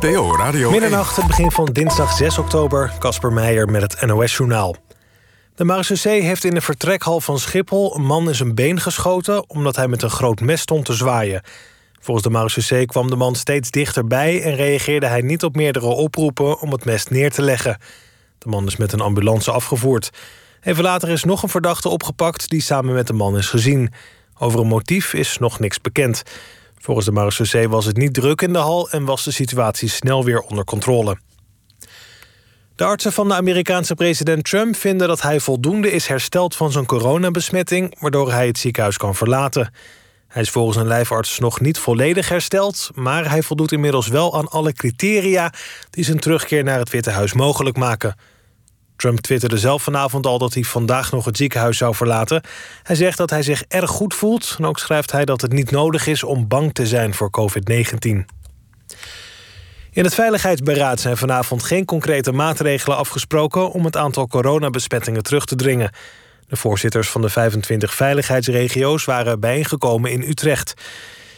[0.00, 0.36] NPO
[0.70, 2.92] Middernacht, begin van dinsdag 6 oktober.
[2.98, 4.76] Casper Meijer met het NOS-journaal.
[5.54, 7.96] De marechaussee heeft in de vertrekhal van Schiphol...
[7.96, 9.50] een man in zijn been geschoten...
[9.50, 11.42] omdat hij met een groot mes stond te zwaaien.
[12.00, 14.42] Volgens de marechaussee kwam de man steeds dichterbij...
[14.42, 17.78] en reageerde hij niet op meerdere oproepen om het mes neer te leggen.
[18.38, 20.10] De man is met een ambulance afgevoerd.
[20.62, 22.48] Even later is nog een verdachte opgepakt...
[22.48, 23.92] die samen met de man is gezien.
[24.38, 26.22] Over een motief is nog niks bekend...
[26.78, 30.24] Volgens de marechaussee was het niet druk in de hal en was de situatie snel
[30.24, 31.18] weer onder controle.
[32.76, 36.86] De artsen van de Amerikaanse president Trump vinden dat hij voldoende is hersteld van zijn
[36.86, 39.72] coronabesmetting, waardoor hij het ziekenhuis kan verlaten.
[40.28, 44.48] Hij is volgens een lijfarts nog niet volledig hersteld, maar hij voldoet inmiddels wel aan
[44.48, 45.52] alle criteria
[45.90, 48.16] die zijn terugkeer naar het Witte Huis mogelijk maken.
[48.96, 52.42] Trump twitterde zelf vanavond al dat hij vandaag nog het ziekenhuis zou verlaten.
[52.82, 54.54] Hij zegt dat hij zich erg goed voelt.
[54.58, 58.24] En ook schrijft hij dat het niet nodig is om bang te zijn voor COVID-19.
[59.90, 65.54] In het Veiligheidsberaad zijn vanavond geen concrete maatregelen afgesproken om het aantal coronabesmettingen terug te
[65.54, 65.90] dringen.
[66.48, 70.74] De voorzitters van de 25 veiligheidsregio's waren bijeengekomen in Utrecht.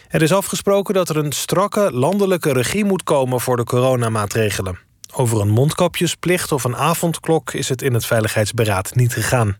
[0.08, 4.87] Er is afgesproken dat er een strakke landelijke regie moet komen voor de coronamaatregelen.
[5.14, 9.56] Over een mondkapjesplicht of een avondklok is het in het Veiligheidsberaad niet gegaan.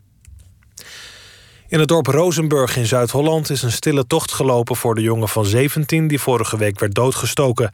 [1.67, 5.45] In het dorp Rozenburg in Zuid-Holland is een stille tocht gelopen voor de jongen van
[5.45, 7.71] 17 die vorige week werd doodgestoken.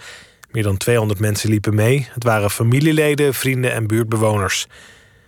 [0.51, 2.07] Meer dan 200 mensen liepen mee.
[2.11, 4.67] Het waren familieleden, vrienden en buurtbewoners.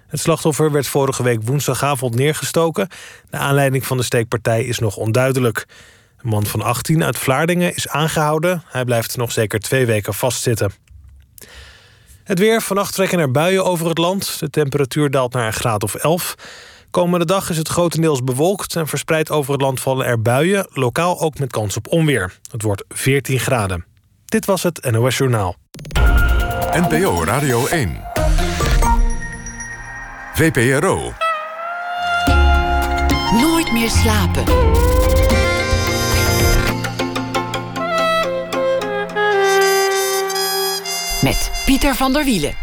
[0.08, 2.88] Het slachtoffer werd vorige week woensdagavond neergestoken.
[3.30, 5.66] De aanleiding van de steekpartij is nog onduidelijk.
[6.18, 8.64] Een man van 18 uit Vlaardingen is aangehouden.
[8.66, 10.72] Hij blijft nog zeker twee weken vastzitten.
[12.28, 12.62] Het weer.
[12.62, 14.40] Vannacht trekken er buien over het land.
[14.40, 16.36] De temperatuur daalt naar een graad of 11.
[16.92, 21.20] Komende dag is het grotendeels bewolkt en verspreid over het land vallen er buien, lokaal
[21.20, 22.40] ook met kans op onweer.
[22.52, 23.86] Het wordt 14 graden.
[24.26, 25.56] Dit was het NOS Journaal.
[26.72, 28.02] NPO Radio 1.
[30.34, 31.14] VPRO.
[33.32, 34.44] Nooit meer slapen.
[41.28, 42.54] Met Pieter van der Wielen.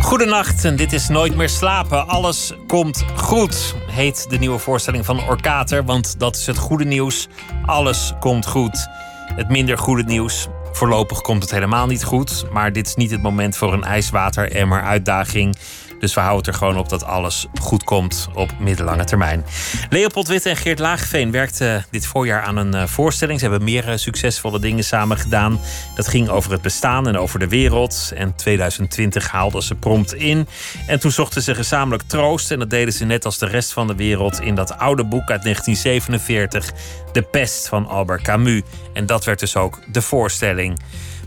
[0.00, 2.08] Goedenacht en dit is Nooit meer slapen.
[2.08, 5.84] Alles komt goed, heet de nieuwe voorstelling van Orkater.
[5.84, 7.28] Want dat is het goede nieuws.
[7.66, 8.86] Alles komt goed.
[9.34, 10.46] Het minder goede nieuws.
[10.72, 12.44] Voorlopig komt het helemaal niet goed.
[12.52, 15.56] Maar dit is niet het moment voor een ijswater-emmer uitdaging.
[15.98, 19.44] Dus we houden er gewoon op dat alles goed komt op middellange termijn.
[19.90, 23.40] Leopold Witte en Geert Laagveen werkten dit voorjaar aan een eh, voorstelling.
[23.40, 25.60] Ze hebben meer eh, succesvolle dingen samen gedaan.
[25.94, 28.12] Dat ging over het bestaan en over de wereld.
[28.14, 30.48] En 2020 haalden ze prompt in.
[30.86, 32.50] En toen zochten ze gezamenlijk troost.
[32.50, 35.30] En dat deden ze net als de rest van de wereld in dat oude boek
[35.30, 36.72] uit 1947.
[37.12, 38.62] De pest van Albert Camus.
[38.92, 40.78] En dat werd dus ook de voorstelling.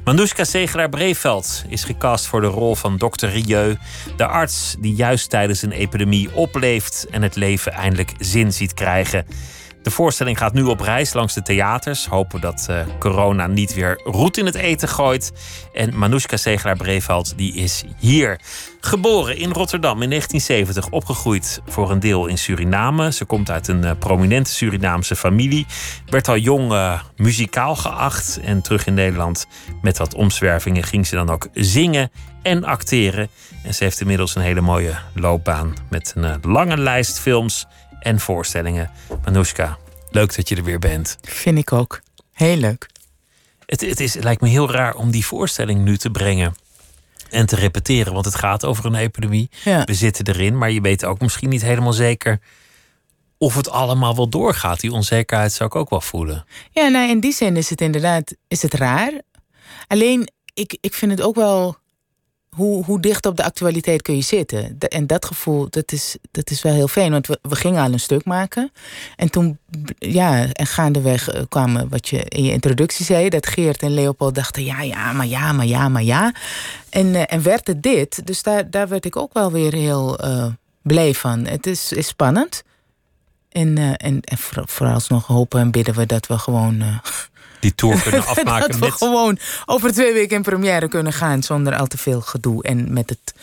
[0.03, 3.25] Manoushka Segelaar-Breveld is gecast voor de rol van Dr.
[3.25, 3.77] Rieu,
[4.17, 9.25] de arts die juist tijdens een epidemie opleeft en het leven eindelijk zin ziet krijgen.
[9.81, 12.05] De voorstelling gaat nu op reis langs de theaters.
[12.05, 15.31] Hopen dat uh, corona niet weer roet in het eten gooit.
[15.73, 18.39] En Manoushka Segelaar-Breveld die is hier.
[18.79, 23.11] Geboren in Rotterdam in 1970, opgegroeid voor een deel in Suriname.
[23.11, 25.65] Ze komt uit een uh, prominente Surinaamse familie.
[26.05, 28.39] Werd al jong uh, muzikaal geacht.
[28.43, 29.47] En terug in Nederland
[29.81, 33.29] met wat omzwervingen ging ze dan ook zingen en acteren.
[33.63, 37.65] En ze heeft inmiddels een hele mooie loopbaan met een lange lijst films
[38.01, 38.91] en voorstellingen.
[39.23, 39.77] Manoushka,
[40.09, 41.17] leuk dat je er weer bent.
[41.21, 42.01] Vind ik ook.
[42.33, 42.89] Heel leuk.
[43.65, 46.55] Het, het, is, het lijkt me heel raar om die voorstelling nu te brengen
[47.29, 48.13] en te repeteren.
[48.13, 49.49] Want het gaat over een epidemie.
[49.63, 49.83] Ja.
[49.83, 52.39] We zitten erin, maar je weet ook misschien niet helemaal zeker
[53.41, 54.79] of het allemaal wel doorgaat.
[54.79, 56.45] Die onzekerheid zou ik ook wel voelen.
[56.71, 59.11] Ja, nou in die zin is het inderdaad is het raar.
[59.87, 61.77] Alleen, ik, ik vind het ook wel
[62.55, 64.79] hoe, hoe dicht op de actualiteit kun je zitten?
[64.79, 67.11] En dat gevoel, dat is, dat is wel heel fijn.
[67.11, 68.71] Want we, we gingen al een stuk maken.
[69.15, 69.57] En toen,
[69.97, 73.29] ja, en gaandeweg eh, kwamen wat je in je introductie zei...
[73.29, 76.33] dat Geert en Leopold dachten, ja, ja, maar ja, maar ja, maar ja.
[76.89, 78.27] En, eh, en werd het dit.
[78.27, 80.45] Dus daar, daar werd ik ook wel weer heel eh,
[80.81, 81.45] blij van.
[81.45, 82.63] Het is, is spannend.
[83.49, 86.83] En, eh, en, en voor, vooralsnog hopen en bidden we dat we gewoon...
[87.61, 88.93] Die tour kunnen afmaken dat we met...
[88.93, 92.63] gewoon over twee weken in première kunnen gaan zonder al te veel gedoe.
[92.63, 93.33] En met het,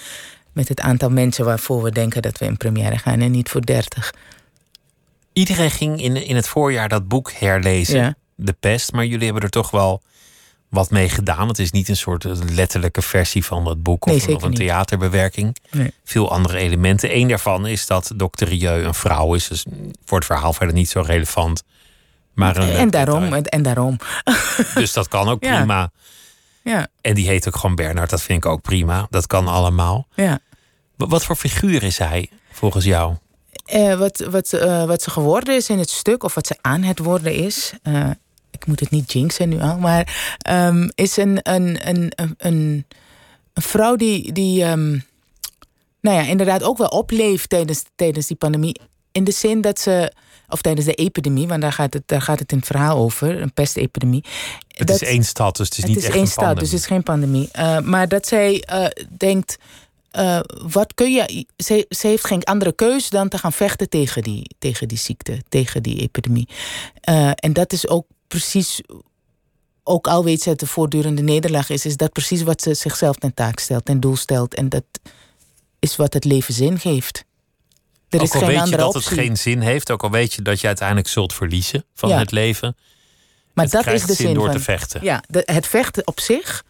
[0.53, 3.67] met het aantal mensen waarvoor we denken dat we in première gaan en niet voor
[3.67, 4.13] dertig.
[5.33, 8.01] Iedereen ging in, in het voorjaar dat boek herlezen.
[8.01, 8.15] Ja.
[8.35, 8.93] De pest.
[8.93, 10.03] Maar jullie hebben er toch wel
[10.69, 11.49] wat mee gedaan.
[11.49, 12.25] Het is niet een soort
[12.55, 14.07] letterlijke versie van dat boek.
[14.07, 15.57] Nee, of, een theaterbewerking.
[15.71, 15.93] Nee.
[16.05, 17.17] Veel andere elementen.
[17.17, 18.45] Eén daarvan is dat Dr.
[18.45, 19.49] Rieu een vrouw is.
[19.49, 19.65] Dus
[20.05, 21.63] voor het verhaal verder niet zo relevant.
[22.39, 23.97] Maar een En daarom, en, daarom.
[24.75, 25.57] Dus dat kan ook Ja.
[25.57, 25.91] prima.
[26.63, 28.11] Ja, En die heet ook gewoon Bernard.
[28.11, 29.07] Dat vind ik ook prima.
[29.11, 30.07] Dat kan allemaal.
[30.15, 30.39] ja.
[30.97, 33.15] Wa- Wat voor figuur is hij volgens jou?
[33.65, 36.83] Eh, wat, wat, eh, wat ze geworden is in het stuk, of wat ze aan
[36.83, 37.73] het worden is.
[37.83, 38.11] eh,
[38.51, 42.87] ik moet het niet jinxen nu al, maar ehm, is een, een, een, een, een,
[43.53, 44.91] een vrouw die, die ehm,
[46.01, 48.81] nou ja, inderdaad ook wel opleeft tijdens, tijdens die pandemie.
[49.13, 50.13] In de zin dat ze,
[50.49, 53.43] of tijdens de epidemie, want daar gaat het, daar gaat het in het verhaal over,
[53.43, 54.25] een pestepidemie.
[54.69, 56.45] Het Dat- is één stad, dus het is het niet is echt één een stad,
[56.45, 56.71] pandemie.
[56.71, 57.49] dus het is geen pandemie.
[57.53, 58.87] Eh, maar dat zij eh,
[59.17, 59.57] denkt,
[60.11, 61.47] eh, wat kun je...
[61.57, 65.43] Ze, ze heeft geen andere keus dan te gaan vechten tegen die, tegen die ziekte,
[65.49, 66.49] tegen die epidemie.
[67.35, 68.81] En dat is ook precies...
[69.83, 71.87] Ook al weet ze het de voortdurende nederlaag is...
[71.87, 74.55] is dat precies wat ze zichzelf ten taak stelt, ten doel stelt.
[74.55, 74.85] En dat
[75.79, 77.25] is wat het leven zin geeft.
[78.09, 79.11] Er ook is al geen weet je dat optie.
[79.11, 82.19] het geen zin heeft, ook al weet je dat je uiteindelijk zult verliezen van Ja.
[82.19, 82.77] het leven.
[83.53, 85.05] maar het dat is de zin zin door van, te vechten.
[85.05, 86.65] Ja, de, het vechten op zich,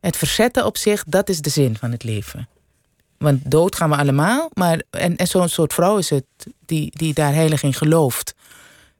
[0.00, 2.48] het verzetten op zich, dat is de zin van het leven.
[3.18, 6.24] Want dood gaan we allemaal, maar en, en zo'n soort vrouw is het
[6.66, 8.34] die, die daar heilig in gelooft.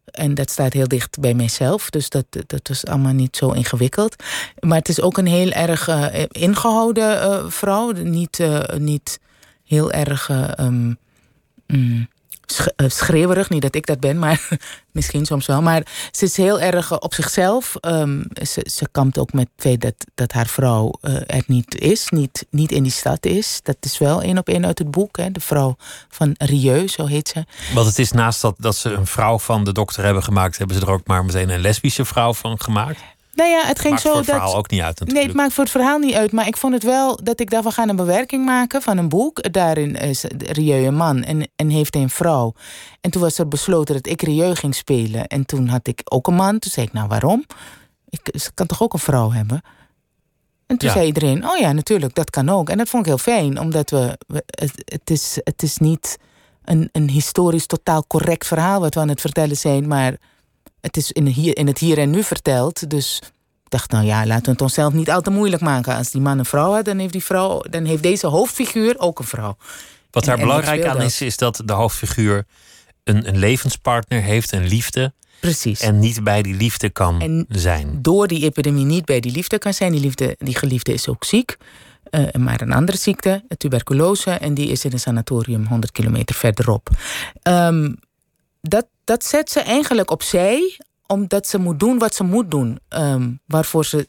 [0.04, 4.16] En dat staat heel dicht bij mijzelf, dus dat, dat is allemaal niet zo ingewikkeld.
[4.60, 9.18] Maar het is ook een heel erg eh, ingehouden eh, vrouw, niet, eh, niet
[9.64, 10.92] heel erg eh, ehm,
[11.72, 12.08] mm,
[12.46, 13.48] sch- schreeuwerig.
[13.50, 14.48] Niet dat ik dat ben, maar
[14.92, 15.62] misschien soms wel.
[15.62, 17.76] Maar ze is heel erg eh, op zichzelf.
[17.80, 21.80] Ehm, ze, ze kampt ook met het feit dat, dat haar vrouw eh, er niet
[21.80, 23.60] is, niet, niet in die stad is.
[23.62, 25.16] Dat is wel één op één uit het boek.
[25.16, 25.30] Hè?
[25.30, 25.76] De vrouw
[26.08, 27.44] van Rieu, zo heet ze.
[27.74, 30.76] Want het is naast dat, dat ze een vrouw van de dokter hebben gemaakt, hebben
[30.76, 33.00] ze er ook maar meteen een lesbische vrouw van gemaakt.
[33.32, 34.36] Nou ja, het ging Maakt zo voor het dat.
[34.36, 36.32] verhaal ook niet uit Nee, het maakt voor het verhaal niet uit.
[36.32, 39.08] Maar ik vond het wel dat ik dacht, we gaan een bewerking maken van een
[39.08, 39.52] boek.
[39.52, 42.54] Daarin is Rieu een man en, en heeft een vrouw.
[43.00, 45.26] En toen was er besloten dat ik Rieu ging spelen.
[45.26, 46.58] En toen had ik ook een man.
[46.58, 47.44] Toen zei ik, nou waarom?
[48.08, 49.60] Ik ze kan toch ook een vrouw hebben?
[50.66, 50.94] En toen Ja.
[50.94, 52.68] zei iedereen, oh ja, natuurlijk, dat kan ook.
[52.70, 56.18] En dat vond ik heel fijn, omdat we, we- het, het, is, het is niet
[56.64, 60.16] een, een historisch totaal correct verhaal wat we aan het vertellen zijn, maar
[60.82, 62.90] het is in, hier, in het hier en nu verteld.
[62.90, 63.18] Dus
[63.64, 65.96] ik dacht, nou ja, laten we het onszelf niet al te moeilijk maken.
[65.96, 69.18] Als die man een vrouw had, dan heeft, die vrouw, dan heeft deze hoofdfiguur ook
[69.18, 69.56] een vrouw.
[70.10, 72.44] Wat daar en- belangrijk aan is, is dat de hoofdfiguur
[73.04, 75.80] een, een levenspartner heeft, een liefde, Precies.
[75.80, 77.98] en niet bij die liefde kan En- zijn.
[78.02, 79.92] door die epidemie niet bij die liefde kan zijn.
[79.92, 81.56] Die, liefde, die geliefde is ook ziek,
[82.10, 86.88] eh, maar een andere ziekte, tuberculose, en die is in een sanatorium 100 kilometer verderop.
[87.42, 87.92] Ehm,
[88.60, 93.30] dat, dat zet ze eigenlijk opzij, omdat ze moet doen wat ze moet doen, ehm,
[93.46, 94.08] waarvoor ze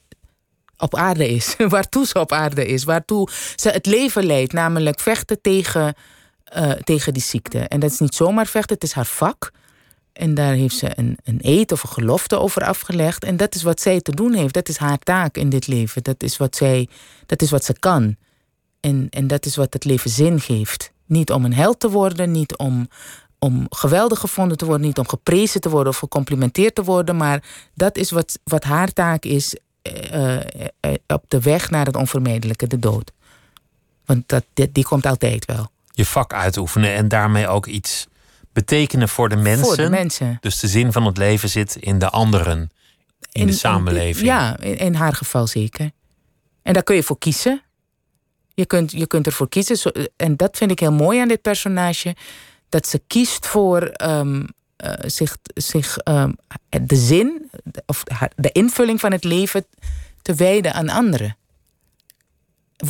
[0.77, 5.41] op aarde is, waartoe ze op aarde is, waartoe ze het leven leidt, namelijk vechten
[5.41, 5.93] tegen,
[6.43, 7.59] eh, tegen die ziekte.
[7.59, 9.51] En dat is niet zomaar vechten, het is haar vak.
[10.13, 13.23] En daar heeft ze een, een eed of een gelofte over afgelegd.
[13.23, 14.53] En dat is wat zij te doen heeft.
[14.53, 16.03] Dat is haar taak in dit leven.
[16.03, 16.87] Dat is wat, zij,
[17.25, 18.15] dat is wat ze kan.
[18.79, 20.91] En, en dat is wat het leven zin geeft.
[21.05, 22.87] Niet om een held te worden, niet om,
[23.43, 27.17] om geweldig gevonden te worden, niet om geprezen te worden of gecomplimenteerd te worden.
[27.17, 27.43] Maar
[27.73, 30.45] dat is wat, wat haar taak is eh, eh,
[30.79, 33.11] eh, op de weg naar het onvermijdelijke, de dood.
[34.05, 35.67] Want dat, die, die komt altijd wel.
[35.91, 38.07] Je vak uitoefenen en daarmee ook iets
[38.53, 39.65] betekenen voor de mensen.
[39.65, 40.37] Voor de mensen.
[40.39, 42.71] Dus de zin van het leven zit in de anderen,
[43.31, 44.25] in, de samenleving.
[44.25, 45.91] ja, in, in haar geval zeker.
[46.61, 47.61] En daar kun je voor kiezen.
[48.53, 49.93] Je kunt, je kunt ervoor kiezen.
[50.15, 52.15] En dat vind ik heel mooi aan dit personage.
[52.73, 56.31] Dat ze kiest voor ehm, eh, zich, zich ehm,
[56.81, 57.49] de zin,
[57.85, 58.03] of
[58.35, 59.65] de invulling van het leven
[60.21, 61.37] te wijden aan anderen.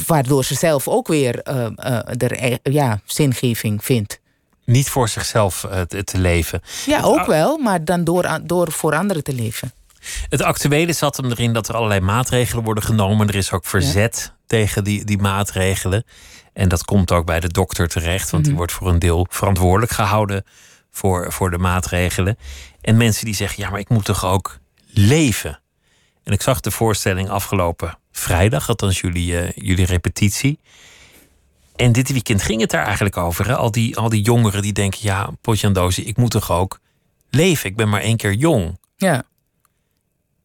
[0.08, 4.20] Waardoor ze zelf ook weer eh, eh, er, eh, ja, zingeving vindt.
[4.66, 6.62] Niet voor zichzelf te, leven.
[6.86, 9.72] Ja, ook wel, maar dan door, door voor anderen te leven.
[10.30, 13.28] Het actuele zat hem erin dat er allerlei maatregelen worden genomen.
[13.28, 16.06] Er is ook verzet tegen die, die maatregelen.
[16.54, 19.92] En dat komt ook bij de dokter terecht, want die wordt voor een deel verantwoordelijk
[19.92, 20.46] gehouden
[20.92, 22.38] voor, voor de maatregelen.
[22.82, 25.60] En mensen die zeggen: ja, maar ik moet toch ook leven.
[26.24, 30.60] En ik zag de voorstelling afgelopen vrijdag, althans jullie, eh, jullie repetitie.
[31.76, 33.48] En dit weekend ging het daar eigenlijk over.
[33.48, 33.56] Hè?
[33.56, 36.80] Al, die, al die jongeren die denken: ja, potjandozi, ik moet toch ook
[37.30, 37.70] leven.
[37.70, 38.80] Ik ben maar één keer jong.
[38.96, 39.24] Ja.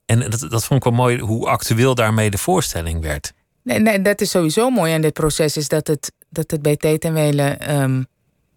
[0.07, 3.33] En dat, dat vond ik wel mooi hoe actueel daarmee de voorstelling werd.
[3.77, 7.05] Nee, dat is sowieso mooi aan dit proces, is dat het, dat het bij tijd
[7.05, 8.03] en wijle ehm,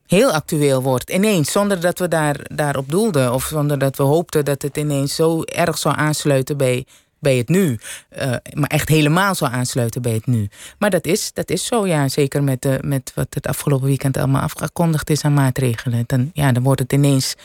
[0.05, 1.09] heel actueel wordt.
[1.09, 3.33] Ineens, zonder dat we daar, daarop doelden.
[3.33, 6.85] Of zonder dat we hoopten dat het ineens zo erg zou aansluiten bij,
[7.19, 7.79] bij het nu.
[8.09, 10.49] Eh, maar echt helemaal zou aansluiten bij het nu.
[10.77, 12.07] Maar dat is, dat is zo, ja.
[12.07, 16.03] Zeker met, de, met wat het afgelopen weekend allemaal afgekondigd is aan maatregelen.
[16.07, 17.35] Dan, ja, dan wordt het ineens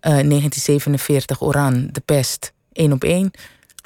[0.00, 3.30] eh, 1947 Oran, de pest, één op één.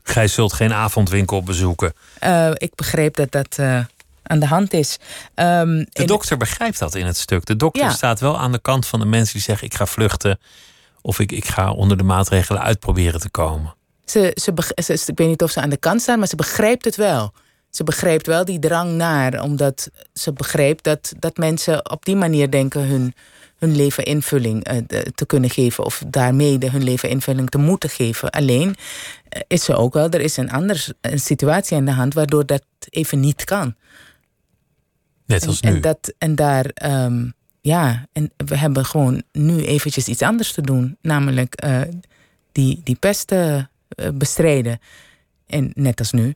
[0.09, 1.93] Gij zult geen avondwinkel bezoeken.
[2.25, 3.85] Uh, ik begreep dat dat uh,
[4.23, 4.99] aan de hand is.
[5.35, 7.47] Um, de dokter begrijpt dat in het stuk.
[7.47, 7.91] De dokter ja.
[7.91, 10.39] staat wel aan de kant van de mensen die zeggen: ik ga vluchten.
[11.03, 13.75] Of ik, ik ga onder de maatregelen uitproberen te komen.
[14.05, 16.85] Ze, ze, ze, ik weet niet of ze aan de kant staan, maar ze begrijpt
[16.85, 17.33] het wel.
[17.71, 22.51] Ze begrijpt wel die drang naar, omdat ze begrijpt dat, dat mensen op die manier
[22.51, 23.15] denken hun,
[23.59, 24.79] hun leven invulling uh,
[25.15, 25.85] te kunnen geven.
[25.85, 28.31] Of daarmee hun leven invulling te moeten geven.
[28.31, 32.15] Alleen uh, is ze ook wel, er is een andere een situatie aan de hand
[32.15, 33.75] waardoor dat even niet kan.
[35.27, 35.75] Net als en, nu.
[35.75, 36.71] En, dat, en daar,
[37.05, 40.97] um, ja, en we hebben gewoon nu eventjes iets anders te doen.
[41.03, 41.81] Namelijk uh,
[42.53, 43.71] die, die pesten
[44.15, 44.79] bestrijden.
[45.47, 46.35] En net als nu,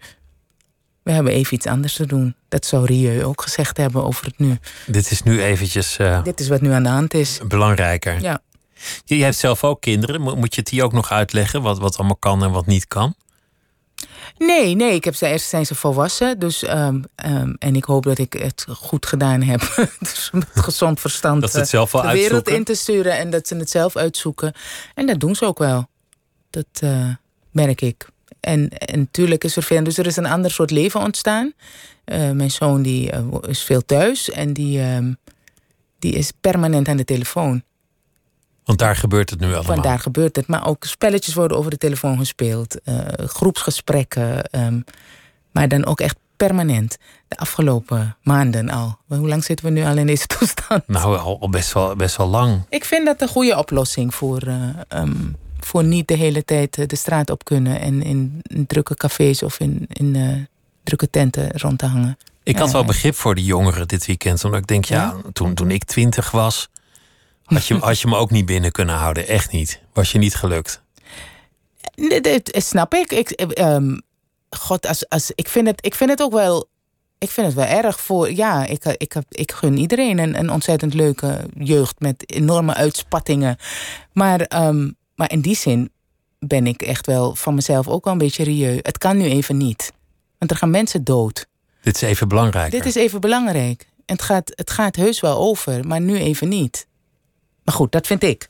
[1.11, 2.35] we hebben even iets anders te doen.
[2.49, 4.59] Dat zou Rieu ook gezegd hebben over het nu.
[4.87, 5.99] Dit is nu eventjes...
[5.99, 7.41] Uh, Dit is wat nu aan de hand is.
[7.49, 8.23] Belangrijker.
[8.23, 8.41] Ja.
[9.05, 10.21] Je, hebt zelf ook kinderen.
[10.21, 11.63] Moet je het die ook nog uitleggen?
[11.63, 13.15] Wat, wat allemaal kan en wat niet kan?
[14.39, 14.95] Nee, nee.
[14.95, 16.39] Ik heb ze, eerst zijn ze volwassen.
[16.39, 19.61] Dus, um, um, en ik hoop dat ik het goed gedaan heb.
[19.99, 22.37] dus met gezond verstand dat ze het zelf wel de uitzoeken.
[22.45, 23.19] wereld in te sturen.
[23.19, 24.53] En dat ze het zelf uitzoeken.
[24.95, 25.89] En dat doen ze ook wel.
[26.51, 27.09] Dat uh,
[27.51, 28.09] merk ik.
[28.41, 29.85] En, en natuurlijk is er veel.
[29.85, 31.53] Dus er is een ander soort leven ontstaan.
[32.05, 34.99] Uh, mijn zoon die, uh, is veel thuis en die, uh,
[35.99, 37.63] die is permanent aan de telefoon.
[38.65, 39.65] Want daar gebeurt het nu allemaal.
[39.65, 40.47] Want daar gebeurt het.
[40.47, 42.77] Maar ook spelletjes worden over de telefoon gespeeld.
[43.17, 44.45] groepsgesprekken.
[44.51, 44.85] Um,
[45.51, 46.97] maar dan ook echt permanent.
[47.29, 48.99] De afgelopen maanden al.
[49.07, 50.89] Hoe lang zitten we nu al in deze toestand?
[50.89, 52.63] Nou, al best wel, best wel lang.
[52.69, 54.43] Ik vind dat een goede oplossing voor
[54.89, 59.43] um, voor niet de hele tijd de straat op kunnen en in, in drukke cafés
[59.43, 60.37] of in, in uh,
[60.83, 62.19] drukke tenten rond te hangen.
[62.43, 64.45] Ik had wel begrip voor de jongeren dit weekend.
[64.45, 66.69] Omdat ik denk, ja, ja toen, toen ik twintig was,
[67.45, 69.29] had je, had je me ook niet binnen kunnen houden.
[69.29, 69.81] Echt niet.
[69.93, 70.83] Was je niet gelukt.
[71.95, 73.13] Nee, dat snap ik.
[73.13, 74.03] ik um,
[74.51, 76.69] God, als, als, ik, vind het, ik vind het ook wel.
[77.19, 78.33] Ik vind het wel erg voor.
[78.33, 83.57] Ja, ik, ik, ik gun iedereen een, een ontzettend leuke jeugd met enorme uitspattingen.
[84.13, 85.93] Maar um, maar in die zin
[86.39, 88.79] ben ik echt wel van mezelf ook wel een beetje rieu.
[88.83, 89.93] Het kan nu even niet.
[90.39, 91.47] Want er gaan mensen dood.
[91.83, 92.71] Dit is even belangrijk.
[92.71, 93.87] Dit is even belangrijk.
[94.07, 96.87] En het gaat, het gaat heus wel over, maar nu even niet.
[97.65, 98.49] Maar goed, dat vind ik.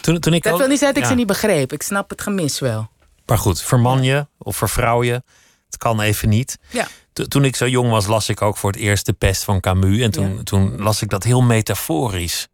[0.00, 1.10] Toen, toen ik dat al, wil niet zeggen dat ja.
[1.10, 1.72] ik ze niet begreep.
[1.72, 2.90] Ik snap het gemis wel.
[3.26, 5.22] Maar goed, verman je of vervrouw je.
[5.66, 6.58] Het kan even niet.
[6.70, 6.88] Ja.
[7.12, 10.00] Toen ik zo jong was, las ik ook voor het eerst de pest van Camus.
[10.00, 10.42] En toen, Ja.
[10.42, 12.48] toen las ik dat heel metaforisch.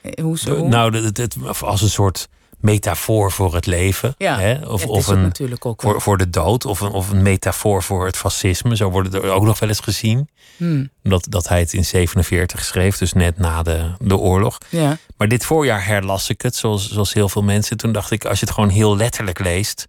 [0.00, 0.68] Eh, Hoezo?
[0.68, 2.28] Nou, het, het, als een soort
[2.62, 4.14] metafoor voor het leven.
[4.18, 4.66] ja, Hè?
[4.66, 6.64] Of, of een, natuurlijk ook voor, voor de dood.
[6.64, 8.76] Of een, of een metafoor voor het fascisme.
[8.76, 10.28] Zo wordt het er ook nog wel eens gezien.
[10.56, 14.58] Hmm, Dat, dat hij het in 47 schreef, dus net na de, de oorlog.
[14.68, 14.96] ja.
[15.16, 17.76] Maar dit voorjaar herlas ik het, zoals, zoals heel veel mensen.
[17.76, 19.88] Toen dacht ik, als je het gewoon heel letterlijk leest,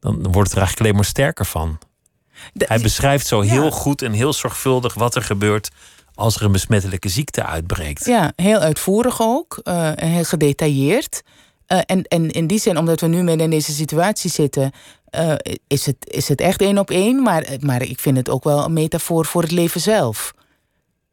[0.00, 1.78] dan wordt het er eigenlijk alleen maar sterker van.
[2.52, 3.50] De- Hij beschrijft zo Ja.
[3.50, 5.70] heel goed en heel zorgvuldig wat er gebeurt
[6.14, 8.04] als er een besmettelijke ziekte uitbreekt.
[8.04, 9.60] Ja, heel uitvoerig ook.
[9.62, 11.22] eh, en heel gedetailleerd.
[11.72, 14.70] Eh, en, en in die zin, omdat we nu midden in deze situatie zitten,
[15.04, 15.34] eh,
[15.66, 17.22] is, het, is het echt één op één.
[17.22, 20.32] Maar, maar ik vind het ook wel een metafoor voor het leven zelf.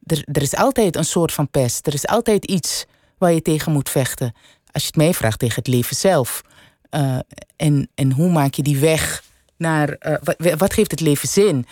[0.03, 1.87] Er, er is altijd een soort van pest.
[1.87, 2.85] Er is altijd iets
[3.17, 4.33] waar je tegen moet vechten.
[4.71, 6.41] Als je het mij vraagt tegen het leven zelf.
[6.89, 7.19] Eh,
[7.55, 9.23] en, en hoe maak je die weg
[9.57, 9.89] naar.
[9.89, 11.65] eh, wat, wat geeft het leven zin?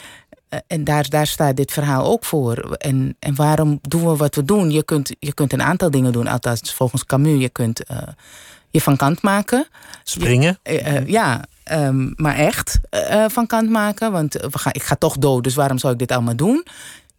[0.49, 2.57] Eh, en daar, daar staat dit verhaal ook voor.
[2.77, 4.71] En, en waarom doen we wat we doen?
[4.71, 7.41] Je kunt, je kunt een aantal dingen doen, althans volgens Camus.
[7.41, 7.97] Je kunt eh,
[8.77, 9.67] je van kant maken.
[10.03, 10.59] Springen?
[10.63, 14.11] Eh, eh, ja, ehm, maar echt eh, van kant maken.
[14.11, 16.65] Want we gaan, ik ga toch dood, dus waarom zou ik dit allemaal doen?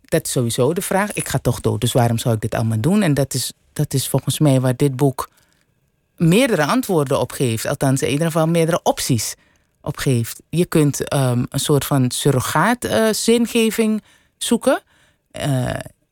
[0.04, 1.12] Dat is sowieso de vraag.
[1.12, 3.02] Ik ga toch dood, dus waarom zou ik dit allemaal doen?
[3.02, 5.30] En dat is, dat is volgens mij waar dit boek
[6.16, 7.66] meerdere antwoorden op geeft.
[7.66, 9.34] Althans, in ieder geval meerdere opties
[9.80, 10.42] op geeft.
[10.48, 14.02] Je kunt ehm, een soort van surrogaat eh, zingeving
[14.38, 14.82] zoeken.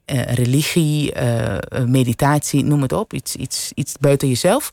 [0.07, 1.13] Religie,
[1.87, 3.13] meditatie, noem het op.
[3.13, 4.73] Iets, iets, iets buiten jezelf.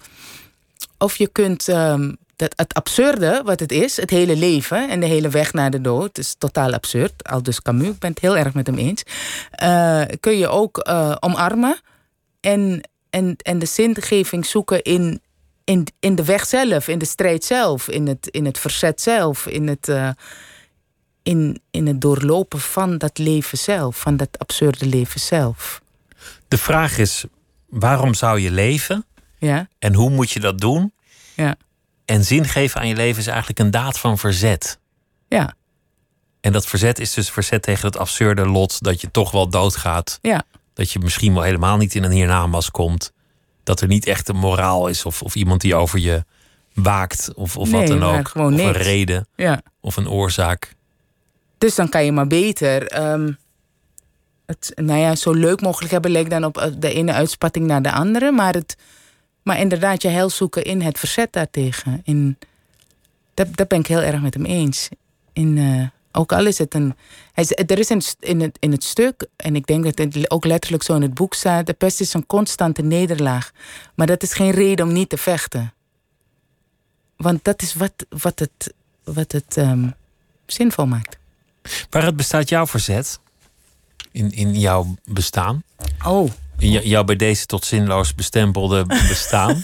[1.04, 5.06] Of je kunt ehm, dat, het absurde wat het is, het hele leven en de
[5.06, 7.24] hele weg naar de dood, is totaal absurd.
[7.24, 9.04] Al dus Camus, ik ben het heel erg met hem eens.
[9.52, 11.80] eh, kun je ook eh, omarmen
[12.42, 15.22] en, en, en de zingeving zoeken in,
[15.64, 19.48] in, in de weg zelf, in de strijd zelf, in het, in het verzet zelf,
[19.48, 20.10] in het, eh,
[21.24, 25.82] in, in het doorlopen van dat leven zelf, van dat absurde leven zelf.
[26.48, 27.26] De vraag is,
[27.70, 29.06] waarom zou je leven?
[29.46, 30.94] Ja, En hoe moet je dat doen?
[31.36, 31.56] ja,
[32.06, 34.80] En zin geven aan je leven is eigenlijk een daad van verzet.
[35.28, 35.54] ja,
[36.42, 40.20] En dat verzet is dus verzet tegen het absurde lot dat je toch wel doodgaat.
[40.22, 40.44] ja.
[40.74, 43.12] Dat je misschien wel helemaal niet in een hiernamaals komt.
[43.64, 46.24] Dat er niet echt een moraal is of, of iemand die over je,
[46.74, 48.28] waakt of, of Nee, wat dan ook.
[48.28, 49.62] gewoon of een reden Ja.
[49.82, 50.76] of een oorzaak.
[51.58, 53.32] Dus dan kan je maar beter ehm,
[54.46, 57.82] het nou ja, zo leuk mogelijk hebben, lijkt dan op eh, de ene uitspatting naar
[57.82, 58.32] de andere.
[58.32, 58.78] Maar, het,
[59.44, 62.02] maar inderdaad, je heil zoeken in het verzet daartegen.
[62.04, 62.38] In,
[63.34, 64.90] dat, dat ben ik heel erg met hem eens.
[65.34, 66.96] In, eh, ook al is het een.
[67.66, 70.84] Er is een, in, het, in het stuk, en ik denk dat het ook letterlijk
[70.84, 73.52] zo in het boek staat: de pest is een constante nederlaag.
[73.96, 75.74] Maar dat is geen reden om niet te vechten.
[77.18, 78.74] Want dat is wat, wat het,
[79.04, 79.90] wat het ehm,
[80.46, 81.18] zinvol maakt.
[81.90, 83.20] Waaruit bestaat jouw verzet?
[84.12, 85.64] In, in jouw bestaan?
[86.06, 86.32] Oh.
[86.70, 89.64] Jou- bij deze tot zinloos bestempelde bestaan?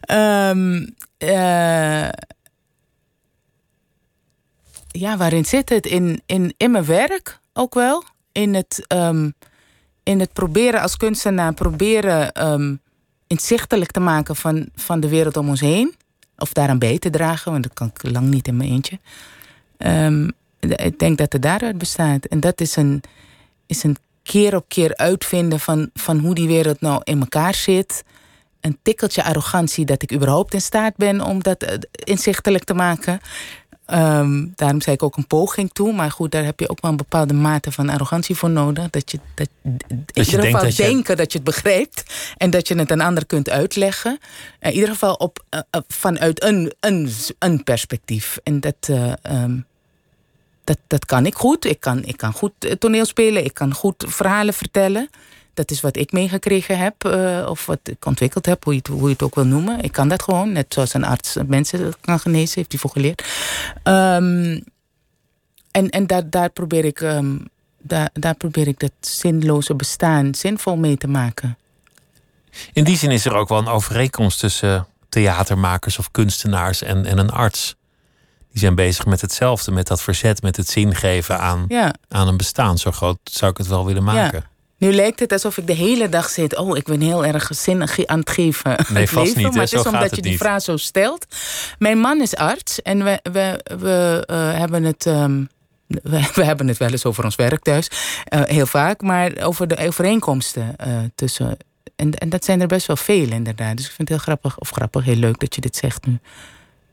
[0.00, 0.86] Ehm,
[1.18, 2.08] eh,
[4.88, 5.86] ja, waarin zit het?
[5.86, 8.04] In, in, in mijn werk ook wel.
[8.32, 9.30] In het, ehm,
[10.02, 12.74] in het proberen als kunstenaar, proberen ehm,
[13.26, 15.94] inzichtelijk te maken van, van de wereld om ons heen.
[16.36, 18.98] Of daaraan bij te dragen, want dat kan ik lang niet in mijn eentje.
[20.60, 22.24] Ik denk dat het daaruit bestaat.
[22.24, 23.02] En dat is een,
[23.66, 28.04] is een keer op keer uitvinden van, van hoe die wereld nou in elkaar zit
[28.60, 33.20] een tikkeltje arrogantie dat ik überhaupt in staat ben om dat eh, inzichtelijk te maken.
[33.86, 35.92] Ehm, daarom zei ik ook een poging toe.
[35.92, 38.90] Maar goed, daar heb je ook wel een bepaalde mate van arrogantie voor nodig.
[38.90, 42.02] Dat je, dat, in ieder geval dat je- denken dat je het begrijpt.
[42.36, 44.18] En dat je het een ander kunt uitleggen.
[44.60, 48.38] In ieder geval op, eh, eh, vanuit een, een, een perspectief.
[48.42, 49.58] En dat, eh, ehm,
[50.64, 51.64] dat, dat kan ik goed.
[51.64, 53.44] Ik kan, ik kan goed eh, toneel spelen.
[53.44, 55.08] Ik kan goed verhalen vertellen.
[55.54, 57.04] Dat is wat ik meegekregen heb.
[57.04, 59.80] eh, of wat ik ontwikkeld heb, hoe je, het, hoe je het ook wil noemen.
[59.80, 60.52] Ik kan dat gewoon.
[60.52, 62.54] Net zoals een arts mensen kan genezen.
[62.54, 63.24] Heeft hij voor geleerd.
[63.82, 64.60] Ehm,
[65.70, 67.36] en en daar, daar, probeer ik, ehm,
[67.78, 71.56] daar, daar probeer ik dat zinloze bestaan zinvol mee te maken.
[72.72, 77.18] In die zin is er ook wel een overeenkomst tussen theatermakers of kunstenaars en, en
[77.18, 77.74] een arts.
[78.52, 81.94] Die zijn bezig met hetzelfde, met dat verzet, met het zingeven aan, Ja.
[82.08, 82.78] aan een bestaan.
[82.78, 84.38] Zo groot zou ik het wel willen maken.
[84.44, 84.50] Ja.
[84.86, 86.56] Nu lijkt het alsof ik de hele dag zit.
[86.56, 88.78] Oh, ik ben heel erg zin ge- aan het geven.
[88.78, 89.42] aan Nee, het vast leven.
[89.42, 89.56] niet, hè?
[89.56, 90.40] Maar het is omdat het je die niet.
[90.40, 91.26] vraag zo stelt.
[91.78, 95.06] Mijn man is arts en we, we, we eh, hebben het.
[95.06, 95.44] ehm,
[95.86, 97.88] we, we hebben het wel eens over ons werk thuis,
[98.24, 101.56] eh, heel vaak, maar over de overeenkomsten eh, tussen.
[101.96, 103.76] En, en dat zijn er best wel veel, inderdaad.
[103.76, 106.18] Dus ik vind het heel grappig, of grappig, heel leuk dat je dit zegt nu.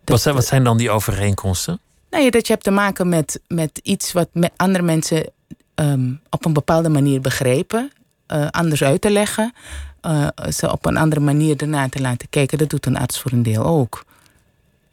[0.05, 1.79] Wat zijn, wat zijn dan die overeenkomsten?
[2.09, 5.31] Nou ja, dat je hebt te maken met, met iets wat andere mensen
[5.75, 7.91] ehm, op een bepaalde manier begrepen,
[8.25, 9.53] eh, anders uit te leggen,
[10.01, 12.57] eh, ze op een andere manier ernaar te laten kijken.
[12.57, 14.05] Dat doet een arts voor een deel ook.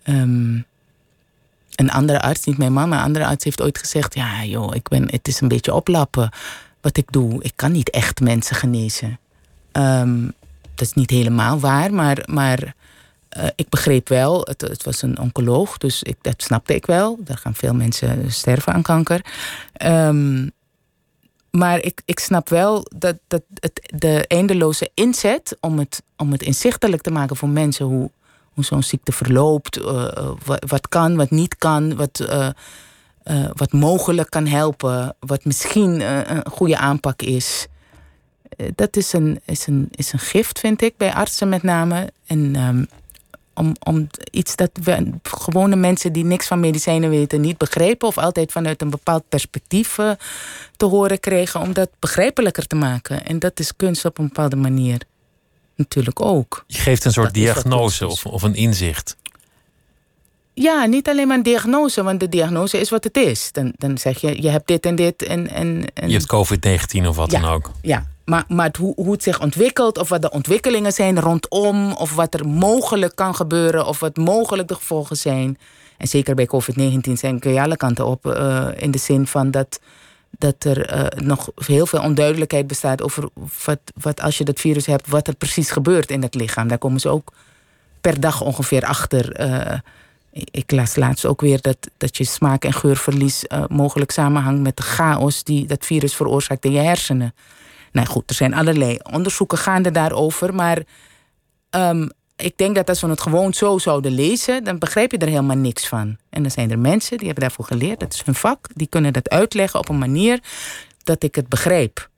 [0.03, 0.61] Ehm,
[1.75, 4.75] een andere arts, niet mijn man, maar een andere arts heeft ooit gezegd: Ja, joh,
[4.75, 6.31] ik ben, het is een beetje oplappen
[6.81, 7.43] wat ik doe.
[7.43, 9.19] Ik kan niet echt mensen genezen.
[9.73, 10.25] Ehm,
[10.75, 12.75] dat is niet helemaal waar, maar, maar
[13.57, 17.19] ik begreep wel, het, het was een oncoloog, dus ik, dat snapte ik wel.
[17.21, 19.25] Daar gaan veel mensen sterven aan kanker.
[19.73, 20.49] Ehm,
[21.51, 26.43] maar ik, ik snap wel dat, dat het, de eindeloze inzet om het, om het
[26.43, 28.11] inzichtelijk te maken voor mensen hoe,
[28.55, 30.31] hoe zo'n ziekte verloopt, eh, eh,
[30.67, 32.49] wat, kan, wat niet kan, wat, eh,
[33.27, 37.67] eh, wat mogelijk kan helpen, wat misschien eh, een goede aanpak is.
[38.49, 42.13] Eh, dat is een, is, een, is een gift, vind ik, bij artsen met name.
[42.27, 42.85] En ehm,
[43.57, 48.19] om, om iets dat we, gewone mensen die niks van medicijnen weten niet begrepen, of
[48.19, 50.11] altijd vanuit een bepaald perspectief eh,
[50.77, 53.27] te horen kregen, om dat begrijpelijker te maken.
[53.27, 55.01] En dat is kunst op een bepaalde manier
[55.75, 56.65] natuurlijk ook.
[56.67, 59.17] Je geeft een soort Dat diagnose of, of een inzicht.
[60.59, 63.53] Ja, niet alleen maar een diagnose, want de diagnose is wat het is.
[63.53, 65.49] Dan, dan zeg je, je hebt dit en dit en...
[65.51, 66.35] en, en Je hebt
[67.03, 67.41] COVID-19 of wat Ja.
[67.41, 67.71] dan ook.
[67.83, 72.15] Ja, maar, maar hoe, hoe het zich ontwikkelt, of wat de ontwikkelingen zijn rondom, of
[72.15, 75.59] wat er mogelijk kan gebeuren, of wat mogelijk de gevolgen zijn.
[75.99, 79.51] En zeker bij COVID-19 zijn kun je alle kanten op, eh, in de zin van
[79.51, 79.81] dat,
[80.31, 83.29] dat er eh, nog heel veel onduidelijkheid bestaat over
[83.65, 86.69] wat, wat als je dat virus hebt, wat er precies gebeurt in het lichaam.
[86.69, 87.33] Daar komen ze ook
[88.01, 89.33] per dag ongeveer achter.
[89.33, 89.79] eh,
[90.51, 94.77] ik- las laatst ook weer dat, dat je smaak- en geurverlies eh, mogelijk samenhangt met
[94.77, 97.35] de chaos die dat virus veroorzaakt in je hersenen.
[97.93, 100.55] Nou goed, er zijn allerlei onderzoeken gaande daarover.
[100.55, 100.83] Maar
[101.71, 105.29] ehm, ik denk dat als we het gewoon zo zouden lezen, dan begrijp je er
[105.29, 106.17] helemaal niks van.
[106.31, 109.13] En dan zijn er mensen die hebben daarvoor geleerd, dat is hun vak, die kunnen
[109.13, 110.41] dat uitleggen op een manier
[111.05, 112.09] dat ik het begrijp.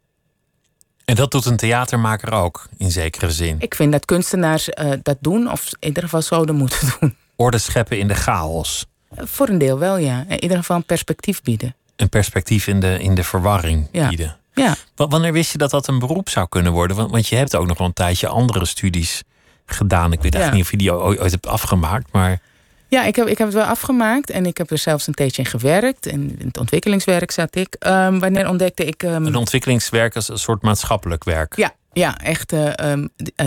[1.04, 3.56] En dat doet een theatermaker ook, in zekere zin.
[3.60, 7.16] Ik vind dat kunstenaars eh, dat doen, of in ieder geval zouden moeten doen.
[7.40, 8.86] Orde scheppen in de chaos.
[9.16, 10.24] Voor een deel wel, ja.
[10.28, 11.74] In ieder geval een perspectief bieden.
[11.96, 14.08] Een perspectief in de, in de verwarring Ja.
[14.08, 14.36] bieden.
[14.54, 16.96] Ja, Wa- Wanneer wist je dat dat een beroep zou kunnen worden?
[16.96, 19.22] Want, want je hebt ook nog wel een tijdje andere studies
[19.66, 20.12] gedaan.
[20.12, 20.38] Ik weet Ja.
[20.40, 22.40] eigenlijk niet of je die ooit, hebt afgemaakt, maar
[22.88, 25.42] Ja, ik heb, ik heb het wel afgemaakt en ik heb er zelfs een tijdje
[25.42, 26.06] in gewerkt.
[26.06, 27.74] En in het ontwikkelingswerk zat ik.
[27.78, 29.02] Ehm, wanneer ontdekte ik.
[29.02, 31.56] ehm, een ontwikkelingswerk is een soort maatschappelijk werk.
[31.56, 32.52] Ja, ja echt.
[32.52, 33.46] eh, ehm, eh,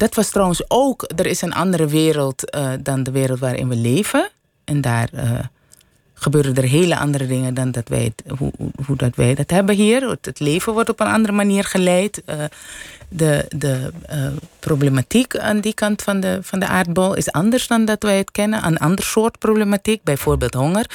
[0.00, 1.10] dat was trouwens ook.
[1.16, 4.28] Er is een andere wereld eh, dan de wereld waarin we leven.
[4.64, 5.30] En daar eh,
[6.14, 8.52] gebeuren er hele andere dingen dan dat wij het, hoe,
[8.86, 10.08] hoe- dat wij dat hebben hier.
[10.22, 12.22] Het, leven wordt op een andere manier geleid.
[12.24, 12.44] Eh,
[13.08, 13.92] de de
[14.58, 18.30] problematiek aan die kant van de, van de aardbol is anders dan dat wij het
[18.30, 18.66] kennen.
[18.66, 20.86] Een ander soort problematiek, bijvoorbeeld honger.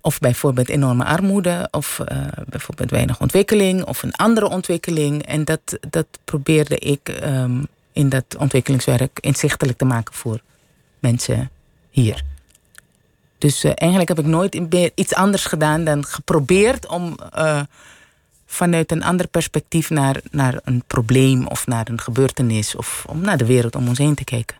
[0.00, 1.68] Of bijvoorbeeld enorme armoede.
[1.70, 2.00] Of
[2.48, 3.84] bijvoorbeeld weinig ontwikkeling.
[3.84, 5.26] Of een andere ontwikkeling.
[5.26, 7.58] En dat, dat probeerde ik ehm,
[7.92, 10.40] in dat ontwikkelingswerk inzichtelijk te maken voor
[10.98, 11.50] mensen
[11.90, 12.24] hier.
[13.38, 14.60] Dus eh, eigenlijk heb ik nooit
[14.94, 17.60] iets anders gedaan dan geprobeerd om eh,
[18.46, 23.36] vanuit een ander perspectief naar, naar een probleem of naar een gebeurtenis of om naar
[23.36, 24.56] de wereld om ons heen te kijken.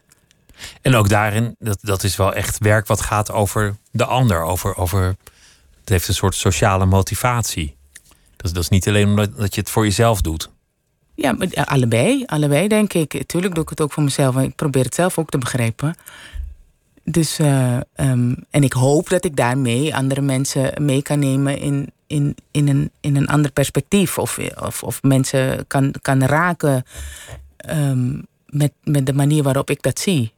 [0.83, 4.43] En ook daarin, dat, dat is wel echt werk wat gaat over de ander.
[4.43, 5.17] Over, over,
[5.81, 7.77] het heeft een soort sociale motivatie.
[8.37, 10.51] Dat, dat is niet alleen omdat dat je het voor jezelf doet.
[11.15, 13.23] Ja, eh, allebei, allebei denk ik.
[13.27, 14.37] Tuurlijk doe ik het ook voor mezelf.
[14.37, 15.95] en Ik probeer het zelf ook te begrijpen.
[17.05, 21.93] Dus, eh, ehm, en ik hoop dat ik daarmee andere mensen mee kan nemen in,
[22.07, 24.19] in, in, een, in een ander perspectief.
[24.19, 26.85] Of, of, of mensen kan, kan raken
[27.57, 30.33] ehm, met, met de manier waarop ik dat zie.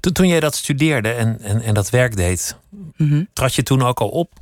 [0.00, 2.56] Toen, toen jij dat studeerde en, en, en dat werk deed,
[2.96, 3.24] Mhm.
[3.32, 4.32] trad je toen ook al op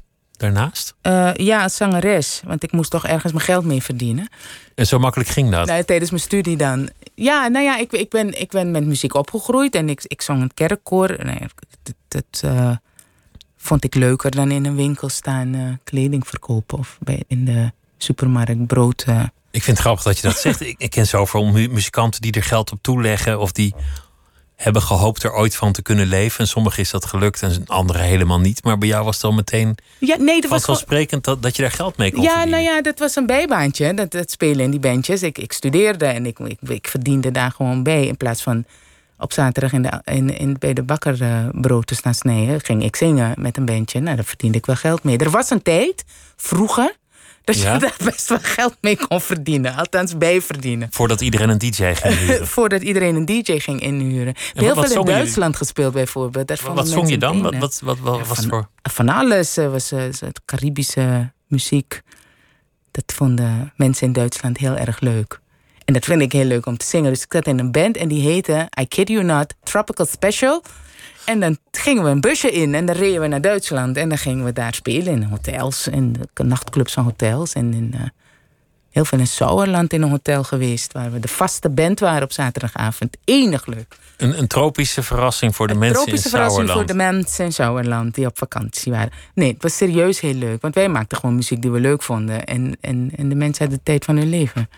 [0.44, 0.94] daarnaast?
[1.00, 2.42] Eh, ja, als zangeres.
[2.44, 4.28] Want ik moest toch ergens mijn geld mee verdienen.
[4.74, 5.66] En zo makkelijk ging dat?
[5.66, 6.88] Nou, tijdens mijn studie dan.
[7.14, 10.38] Ja, nou ja, ik, ik, ben, ik ben met muziek opgegroeid en ik, ik zong
[10.38, 11.16] in het kerkkoor.
[11.24, 11.38] Nee,
[11.82, 12.70] dat dat, eh,
[13.56, 17.72] vond ik leuker dan in een winkel staan eh, kleding verkopen of bij, in de
[17.98, 19.04] supermarkt brood.
[19.50, 20.60] Ik vind het grappig dat je dat zegt.
[20.60, 23.74] Ik, ik ken zoveel mu- muzikanten die er geld op toeleggen of die
[24.56, 26.38] hebben gehoopt er ooit van te kunnen leven.
[26.38, 28.64] En sommigen is dat gelukt en anderen helemaal niet.
[28.64, 31.70] Maar bij jou was het al meteen Ja, nee, dat vanzelfsprekend dat, dat je daar
[31.70, 32.60] geld mee kon Ja, verdienen.
[32.62, 33.94] nou ja, dat was een bijbaantje.
[33.94, 35.22] Dat, dat spelen in die bandjes.
[35.22, 38.06] Ik, ik studeerde en ik, ik, ik verdiende daar gewoon bij.
[38.06, 38.64] In plaats van
[39.18, 42.84] op zaterdag in de, in, in, bij de bakker eh, brood te staan snijden, ging
[42.84, 44.00] ik zingen met een bandje.
[44.00, 45.18] Nou, daar verdiende ik wel geld mee.
[45.18, 46.04] Er was een tijd,
[46.36, 46.96] vroeger,
[47.44, 47.72] dat Ja?
[47.72, 49.74] je daar best wel geld mee kon verdienen.
[49.76, 50.88] Althans, bijverdienen.
[50.90, 52.46] Voordat iedereen een DJ ging huren.
[52.46, 54.34] Voordat iedereen een DJ ging inhuren.
[54.54, 55.04] Heel veel in?
[55.06, 56.46] Duitsland gespeeld bijvoorbeeld.
[56.46, 57.42] Daar Wat, wat zong je dan?
[57.42, 58.68] Wat, wat, wat, wat was het voor?
[58.82, 62.02] Van alles eh, was eh, het Caribische muziek.
[62.90, 65.40] Dat vonden mensen in Duitsland heel erg leuk.
[65.84, 67.12] En dat vind ik heel leuk om te zingen.
[67.12, 70.62] Dus ik zat in een band en die heette, I kid you not, Tropical Special.
[71.24, 73.96] En dan gingen we een busje in en dan reden we naar Duitsland.
[73.96, 77.52] En dan gingen we daar spelen in hotels en de nachtclubs van hotels.
[77.52, 78.00] En in, eh,
[78.90, 80.92] heel veel in Sauerland in een hotel geweest.
[80.92, 83.16] Waar we de vaste band waren op zaterdagavond.
[83.24, 83.96] Enig leuk.
[84.16, 86.90] Een, een tropische verrassing voor de mensen in Tropische verrassing Sauerland.
[86.90, 89.12] voor de mensen in Sauerland die op vakantie waren.
[89.34, 90.62] Nee, het was serieus heel leuk.
[90.62, 92.44] Want wij maakten gewoon muziek die we leuk vonden.
[92.44, 94.68] En, en, en de mensen hadden de tijd van hun leven.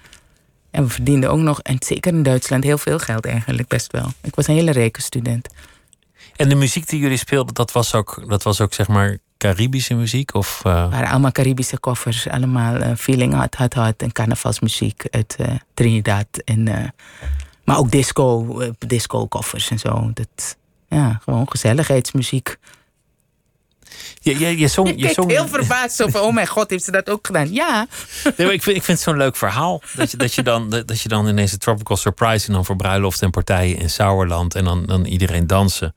[0.70, 4.06] En we verdienden ook nog, en zeker in Duitsland, heel veel geld eigenlijk, best wel.
[4.22, 5.48] Ik was een hele rijke student.
[6.36, 9.94] En de muziek die jullie speelden, dat was ook, dat was ook zeg maar Caribische
[9.94, 10.34] muziek?
[10.34, 12.28] Of, Het waren allemaal Caribische koffers.
[12.28, 16.26] Allemaal eh, Feeling Hot, Hot, Hot en carnavalsmuziek uit eh, Trinidad.
[16.44, 16.92] En,
[17.64, 20.10] maar ook disco, disco koffers en zo.
[20.14, 20.56] Dat,
[20.88, 22.56] ja, gewoon gezelligheidsmuziek.
[24.20, 27.10] je, je, je zong, je zong, heel verbaasd van, oh mijn god, heeft ze dat
[27.10, 27.52] ook gedaan?
[27.52, 27.86] Ja.
[28.36, 29.82] Nee, ik vind, ik vind het zo'n leuk verhaal.
[29.94, 32.64] Dat je, dat, je dan, dat dat je dan ineens een tropical surprise en dan
[32.64, 35.94] voor bruiloft en partijen in Sauerland en dan, dan iedereen dansen.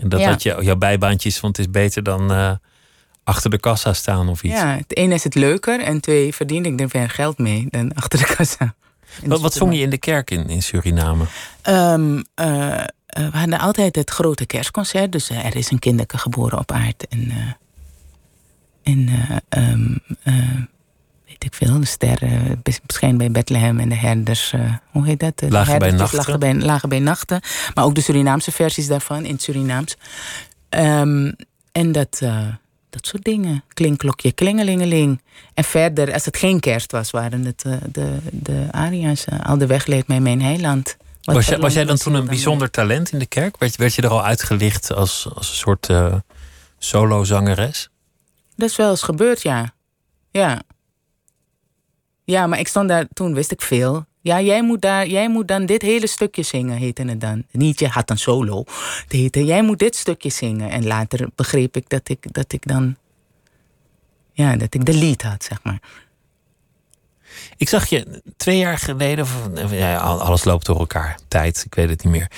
[0.00, 0.28] En dat Ja.
[0.30, 2.52] dat je, jouw bijbaantje is, want het is beter dan eh,
[3.24, 4.54] achter de kassa staan of iets.
[4.54, 7.94] Ja, het ene is het leuker en twee verdiende ik er weer geld mee dan
[8.02, 8.74] achter de kassa.
[9.24, 11.24] Wat, wat zong je in de kerk in, in Suriname?
[11.62, 12.86] Ehm, eh, eh,
[13.30, 17.06] we hadden altijd het grote kerstconcert, dus er is een kinderke geboren op aard.
[17.08, 17.32] En,
[18.82, 20.34] en eh, ehm, eh,
[21.32, 24.52] weet ik veel, de sterren beschijnen bij Bethlehem en de herders.
[24.52, 25.38] eh, hoe heet dat?
[25.38, 26.38] De Lagen bij herdertjes nachten.
[26.40, 27.40] Lagen bij, lagen bij nachten.
[27.74, 29.96] Maar ook de Surinaamse versies daarvan in het Surinaams.
[30.68, 31.32] Ehm,
[31.72, 32.46] en dat, eh,
[32.90, 33.64] dat soort dingen.
[33.68, 35.22] Klinkklokje, klingelingeling.
[35.54, 39.24] En verder, als het geen kerst was, waren het eh, de, de aria's.
[39.24, 40.96] eh, Al de weg leed mij mijn heiland.
[41.22, 43.58] Wat Was jij, was jij dan toen een bijzonder talent in de kerk?
[43.58, 46.14] Werd, werd je er al uitgelicht als, als een soort eh
[46.78, 47.88] solozangeres?
[48.56, 49.74] Dat is wel eens gebeurd, ja.
[50.30, 50.62] Ja.
[52.24, 54.04] Ja, maar ik stond daar, toen wist ik veel.
[54.20, 57.44] Ja, jij moet, daar, jij moet dan dit hele stukje zingen, heette het dan.
[57.50, 58.64] Niet, je had een solo.
[59.02, 60.70] Het heette, jij moet dit stukje zingen.
[60.70, 62.96] En later begreep ik dat ik, dat ik dan...
[64.32, 65.80] Ja, dat ik de lead had, zeg maar.
[67.56, 71.88] Ik zag je twee jaar geleden, of, ja, alles loopt door elkaar, tijd, ik weet
[71.88, 72.30] het niet meer.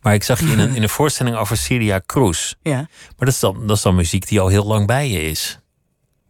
[0.00, 2.54] Maar ik zag je in een, in een voorstelling over Celia Cruz.
[2.62, 2.76] Ja.
[2.76, 5.58] Maar dat is, dan, dat is dan muziek die al heel lang bij je is.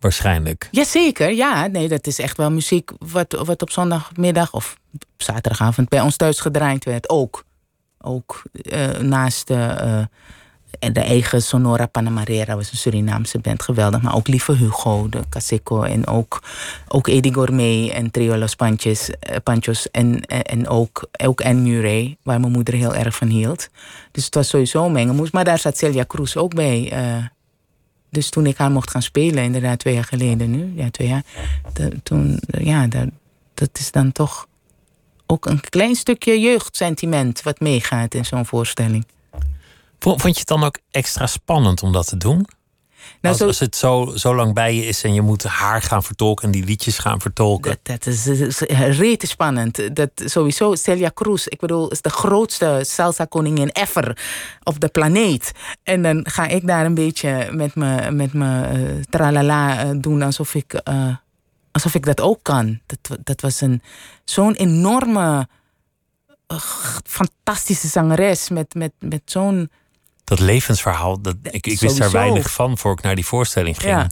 [0.00, 0.68] Waarschijnlijk.
[0.70, 1.66] Jazeker, ja.
[1.66, 4.76] Nee, dat is echt wel muziek wat, wat op zondagmiddag of
[5.16, 7.08] zaterdagavond bij ons thuis gedraaid werd.
[7.08, 7.44] Ook.
[8.02, 9.76] Ook uh, naast de,
[10.80, 14.02] uh, de eigen Sonora Panamarera was een Surinaamse band, geweldig.
[14.02, 16.42] Maar ook Lieve Hugo, de Caseco en ook,
[16.88, 19.10] ook Eddie Gourmet en Trio Los Panchos.
[19.42, 23.68] Panchos en, en ook, ook Anne Murray, waar mijn moeder heel erg van hield.
[24.12, 25.30] Dus het was sowieso mengelmoes.
[25.30, 26.92] Maar daar zat Celia Cruz ook bij.
[28.10, 31.24] Dus toen ik haar mocht gaan spelen, inderdaad twee jaar geleden nu, ja twee jaar.
[32.02, 32.86] Toen, ja,
[33.54, 34.46] dat is dan toch
[35.26, 39.06] ook een klein stukje jeugdsentiment wat meegaat in zo'n voorstelling.
[39.98, 42.46] Vond je het dan ook extra spannend om dat te doen?
[43.20, 46.02] Nou, als, als, het zo, zo lang bij je is en je moet haar gaan
[46.02, 47.70] vertolken en die liedjes gaan vertolken.
[47.82, 48.58] Dat, dat is, is
[48.98, 49.96] rete spannend.
[49.96, 54.18] Dat sowieso, Celia Cruz, ik bedoel, is de grootste salsa-koningin ever
[54.62, 55.52] op de planeet.
[55.82, 60.22] En dan ga ik daar een beetje met mijn met me, uh, tralala uh, doen
[60.22, 60.80] alsof ik.
[60.88, 61.14] Uh,
[61.70, 62.80] alsof ik dat ook kan.
[62.86, 63.82] Dat, dat was een,
[64.24, 65.48] zo'n enorme,
[67.04, 69.70] fantastische zangeres met, met, met zo'n.
[70.30, 73.94] Dat levensverhaal, dat, ik, ik wist daar weinig van voor ik naar die voorstelling ging.
[73.94, 74.10] Ja.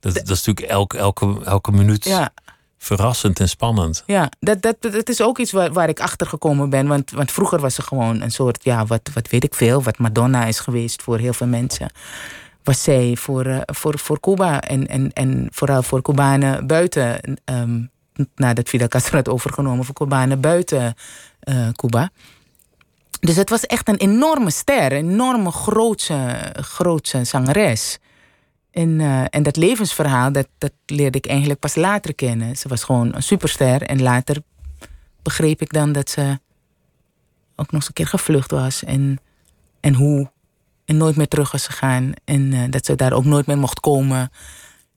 [0.00, 2.32] Dat, dat is natuurlijk elke, elke, elke minuut ja.
[2.78, 4.02] verrassend en spannend.
[4.06, 6.86] Ja, dat, dat, dat is ook iets waar, waar ik achter gekomen ben.
[6.86, 9.98] Want, want vroeger was ze gewoon een soort, ja, wat, wat weet ik veel, wat
[9.98, 11.90] Madonna is geweest voor heel veel mensen
[12.62, 17.90] was zij voor, uh, voor, voor Cuba en, en, en vooral voor Cubanen buiten, um,
[18.34, 20.94] nadat Fidel Castro had overgenomen, voor Cubanen buiten
[21.44, 22.10] uh, Cuba.
[23.20, 27.98] Dus het was echt een enorme ster, een enorme grootse, grootse zangeres.
[28.70, 32.56] En, uh, en dat levensverhaal, dat, dat leerde ik eigenlijk pas later kennen.
[32.56, 34.36] Ze was gewoon een superster en later
[35.22, 36.38] begreep ik dan dat ze
[37.56, 38.84] ook nog eens een keer gevlucht was.
[38.84, 39.20] En,
[39.80, 40.30] en hoe
[40.84, 42.12] en nooit meer terug was gegaan.
[42.24, 44.30] En uh, dat ze daar ook nooit meer mocht komen.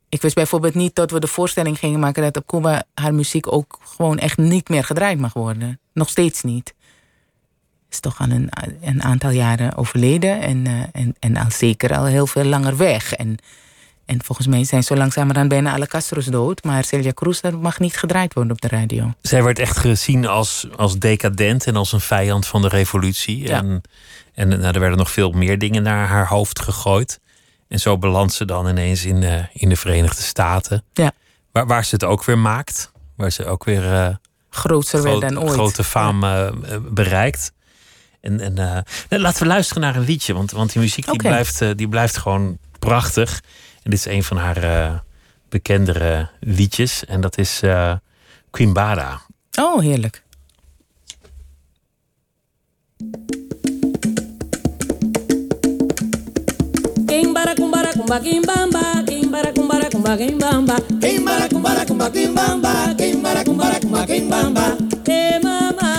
[0.10, 3.52] Ik wist bijvoorbeeld niet dat we de voorstelling gingen maken dat op Cuba haar muziek
[3.52, 5.80] ook gewoon echt niet meer gedraaid mag worden.
[5.94, 6.74] Nog steeds niet.
[7.94, 8.50] Is toch al een,
[8.82, 13.14] een aantal jaren overleden en, uh, en, en al zeker al heel veel langer weg.
[13.14, 13.38] En,
[14.06, 16.64] en volgens mij zijn zo langzamerhand bijna alle Castro's dood.
[16.64, 19.14] Maar Celia Cruz dat mag niet gedraaid worden op de radio.
[19.22, 23.48] Zij werd echt gezien als, als decadent en als een vijand van de revolutie.
[23.48, 23.58] Ja.
[23.58, 23.82] En
[24.34, 27.20] en nou, er werden nog veel meer dingen naar haar hoofd gegooid.
[27.68, 30.84] En zo belandt ze dan ineens in, uh, in de Verenigde Staten.
[30.94, 31.12] Ja.
[31.52, 32.92] Waar, waar ze het ook weer maakt.
[33.16, 34.08] Waar ze ook weer uh,
[34.50, 35.52] groter groot, dan ooit.
[35.52, 36.50] grote faam uh,
[36.92, 37.52] bereikt.
[38.24, 40.34] En, en nou, laten we luisteren naar een liedje.
[40.34, 43.42] Want, want die muziek die blijft, die blijft gewoon prachtig.
[43.84, 45.04] En dit is een van haar
[45.50, 47.06] bekendere liedjes.
[47.06, 47.62] En dat is
[48.52, 49.22] Quimbara.
[49.60, 50.24] Oh, heerlijk.
[57.08, 64.06] Kimbara kumbara kumba kimbamba Kimbara kumbara kumba kimbamba Kimbara kumbara kumba kimbamba Kimbara kumbara kumba
[64.06, 65.93] kimbamba Hey mama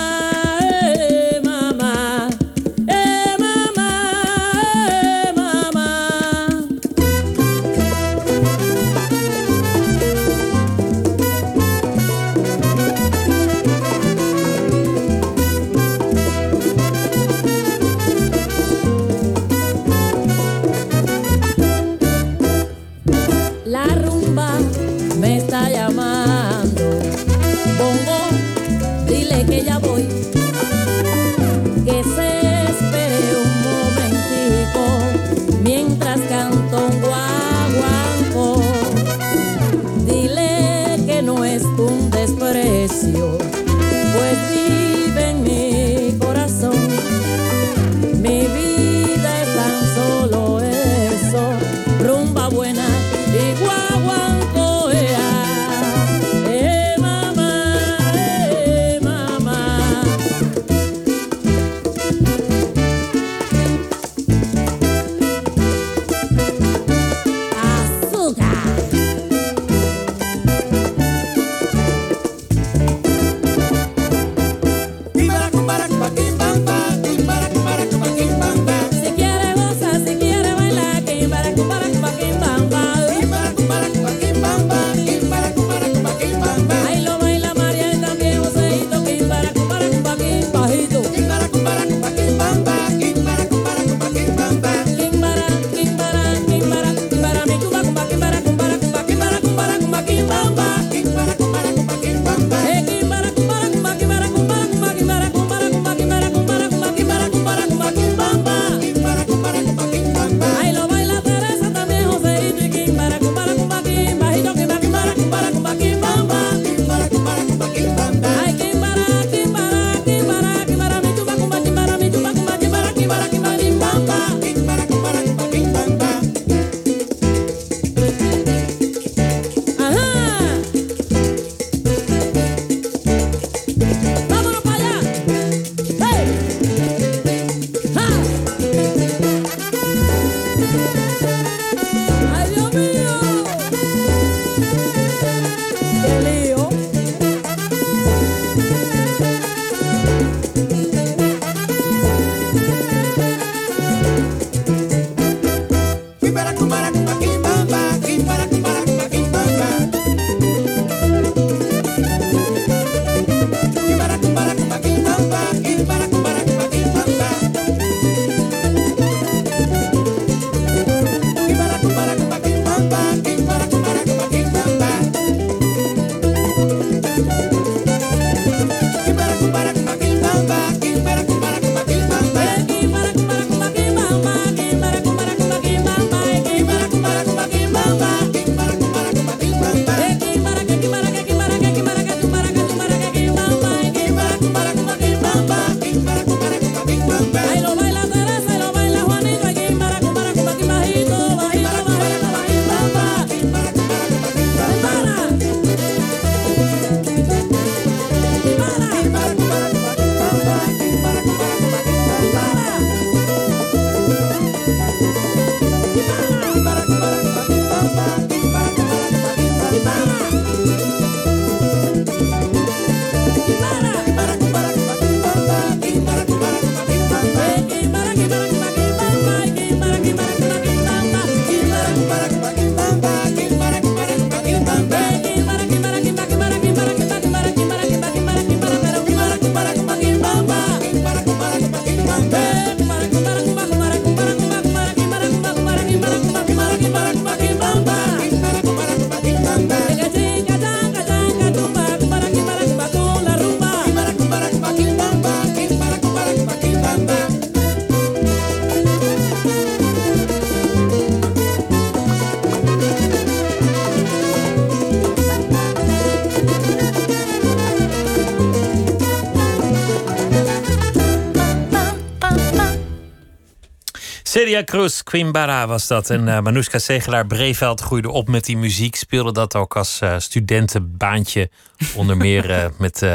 [274.45, 276.09] Celia Cruz, Quimbara was dat.
[276.09, 278.95] En uh, Manuska Segelaar Breveld groeide op met die muziek.
[278.95, 281.49] Speelde dat ook als uh, studentenbaantje.
[281.95, 283.05] Onder meer uh, met,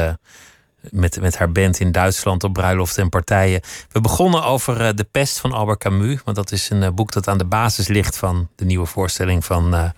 [0.89, 3.61] met, met haar band in Duitsland op bruiloften en partijen.
[3.91, 6.19] We begonnen over De Pest van Albert Camus.
[6.23, 9.93] Want dat is een boek dat aan de basis ligt van de nieuwe voorstelling van,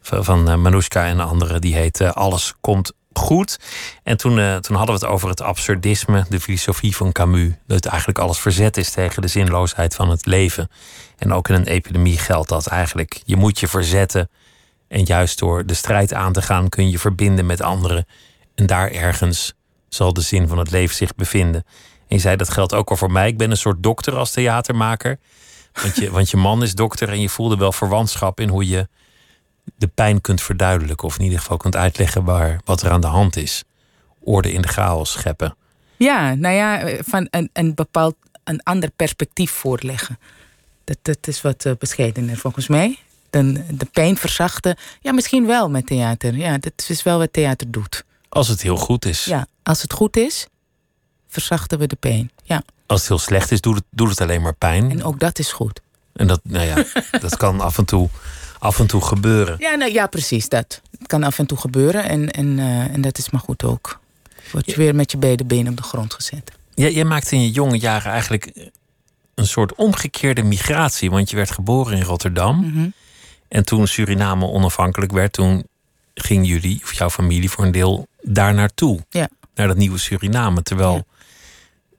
[0.00, 1.60] van, van en anderen.
[1.60, 3.58] Die heet Alles komt goed.
[4.02, 7.52] En toen, uh, toen hadden we het over het absurdisme, de filosofie van Camus.
[7.66, 10.68] Dat eigenlijk alles verzet is tegen de zinloosheid van het leven.
[11.18, 13.20] En ook in een epidemie geldt dat eigenlijk.
[13.24, 14.30] Je moet je verzetten.
[14.88, 18.06] En juist door de strijd aan te gaan kun je verbinden met anderen.
[18.54, 19.54] En daar ergens
[19.88, 21.64] zal de zin van het leven zich bevinden.
[22.08, 23.28] En je zei dat geldt ook al voor mij.
[23.28, 25.18] Ik ben een soort dokter als theatermaker.
[25.82, 28.88] Want je, want je man is dokter en je voelde wel verwantschap in hoe je
[29.76, 31.06] de pijn kunt verduidelijken.
[31.06, 33.64] Of in ieder geval kunt uitleggen waar, wat er aan de hand is.
[34.20, 35.56] Orde in de chaos scheppen.
[35.96, 40.18] Ja, nou ja, van een, een bepaald een ander perspectief voorleggen.
[40.84, 42.98] Dat, dat is wat uh, bescheidener volgens mij.
[43.30, 44.76] Dan de pijn verzachten.
[45.00, 46.36] Ja, misschien wel met theater.
[46.36, 48.04] Ja, dat is wel wat theater doet.
[48.28, 49.24] Als het heel goed is.
[49.24, 50.46] Ja, als het goed is,
[51.28, 52.30] verzachten we de pijn.
[52.42, 52.62] Ja.
[52.86, 54.90] Als het heel slecht is, doet het, doet het alleen maar pijn.
[54.90, 55.80] En ook dat is goed.
[56.12, 56.84] En dat, nou ja,
[57.20, 58.08] dat kan af en toe
[58.64, 59.56] af en toe gebeuren.
[59.58, 60.80] Ja, nou, ja precies dat.
[60.98, 64.00] Het kan af en toe gebeuren en, en, uh, en dat is maar goed ook.
[64.52, 64.76] Word je ja.
[64.78, 66.52] weer met je beide benen op de grond gezet.
[66.74, 68.70] Ja, jij maakte in je jonge jaren eigenlijk
[69.34, 71.10] een soort omgekeerde migratie.
[71.10, 72.56] Want je werd geboren in Rotterdam.
[72.56, 72.92] Mm -hmm.
[73.48, 75.66] En toen Suriname onafhankelijk werd, toen
[76.14, 79.00] ging jullie of jouw familie voor een deel daar naartoe.
[79.10, 79.28] Ja.
[79.54, 80.62] Naar dat nieuwe Suriname.
[80.62, 81.06] Terwijl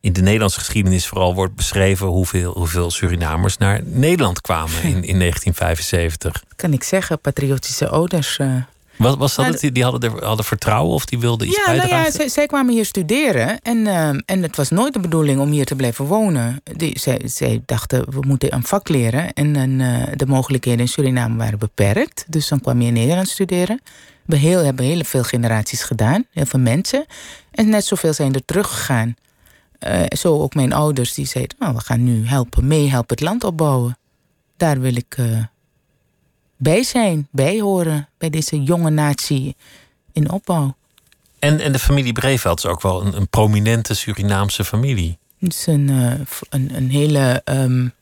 [0.05, 5.19] in de Nederlandse geschiedenis vooral wordt beschreven hoeveel, hoeveel Surinamers naar Nederland kwamen in, in
[5.19, 6.43] 1975.
[6.55, 8.37] Kan ik zeggen, patriotische ouders.
[8.37, 8.55] Uh...
[8.95, 9.73] Was, was dat nou, het?
[9.73, 11.91] Die hadden, er, hadden vertrouwen of die wilden iets ja, bijdragen?
[11.91, 15.39] Nou ja, zij, zij, kwamen hier studeren en, uh, en het was nooit de bedoeling
[15.39, 16.61] om hier te blijven wonen.
[16.63, 20.87] Die, zij, zij dachten, we moeten een vak leren en, en uh, de mogelijkheden in
[20.87, 22.25] Suriname waren beperkt.
[22.27, 23.81] Dus dan kwam je in Nederland studeren.
[24.25, 27.05] We heel, hebben heel veel generaties gedaan, heel veel mensen.
[27.51, 29.15] En net zoveel zijn er teruggegaan.
[29.87, 33.43] Uh, zo ook mijn ouders die zeiden, nou, we gaan nu helpen, meehelpen het land
[33.43, 33.97] opbouwen.
[34.57, 35.43] Daar wil ik uh,
[36.57, 39.55] bij zijn, bij horen, bij deze jonge natie
[40.11, 40.75] in opbouw.
[41.39, 45.17] En, en de familie Breveld is ook wel een, een prominente Surinaamse familie.
[45.39, 46.13] Het is een, uh,
[46.49, 47.93] een, een, hele um,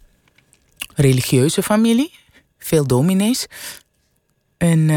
[0.95, 2.13] religieuze familie,
[2.57, 3.47] veel dominees.
[4.57, 4.89] En,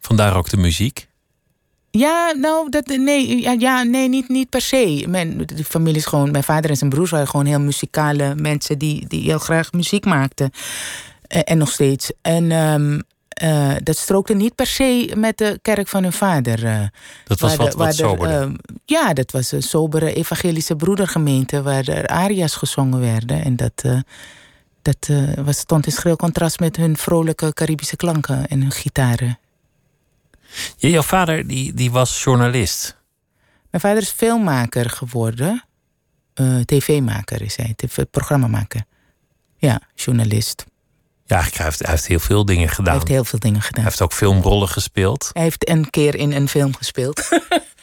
[0.00, 1.08] Vandaar ook de muziek?
[1.90, 5.04] Ja, nou, dat, nee, ja, ja, nee niet, niet per se.
[5.08, 8.78] Mijn de familie is gewoon, mijn vader en zijn broers waren gewoon heel muzikale mensen
[8.78, 10.50] die, die heel graag muziek maakten.
[11.26, 12.12] En, en nog steeds.
[12.22, 16.64] En, um, eh, dat strookte niet per se met de kerk van hun vader.
[16.66, 16.82] eh,
[17.24, 18.40] Dat was wat, de- wat soberder.
[18.40, 23.44] ehm, ja, dat was een sobere evangelische broedergemeente waar er aria's gezongen werden.
[23.44, 23.98] En dat, eh,
[24.82, 29.38] dat eh, was, stond in schril contrast met hun vrolijke Caribische klanken en hun gitaren.
[30.76, 32.96] Jouw vader die, die was journalist.
[33.70, 35.64] Mijn vader is filmmaker geworden.
[36.34, 37.74] Eh, TV-maker is hij,
[38.10, 38.84] programmamaker.
[39.56, 40.64] Ja, journalist.
[41.24, 42.84] Ja, hij heeft, hij heeft heel veel dingen gedaan.
[42.84, 43.80] Hij heeft heel veel dingen gedaan.
[43.82, 45.30] Hij heeft ook filmrollen gespeeld.
[45.32, 47.28] Hij heeft een keer in een film gespeeld.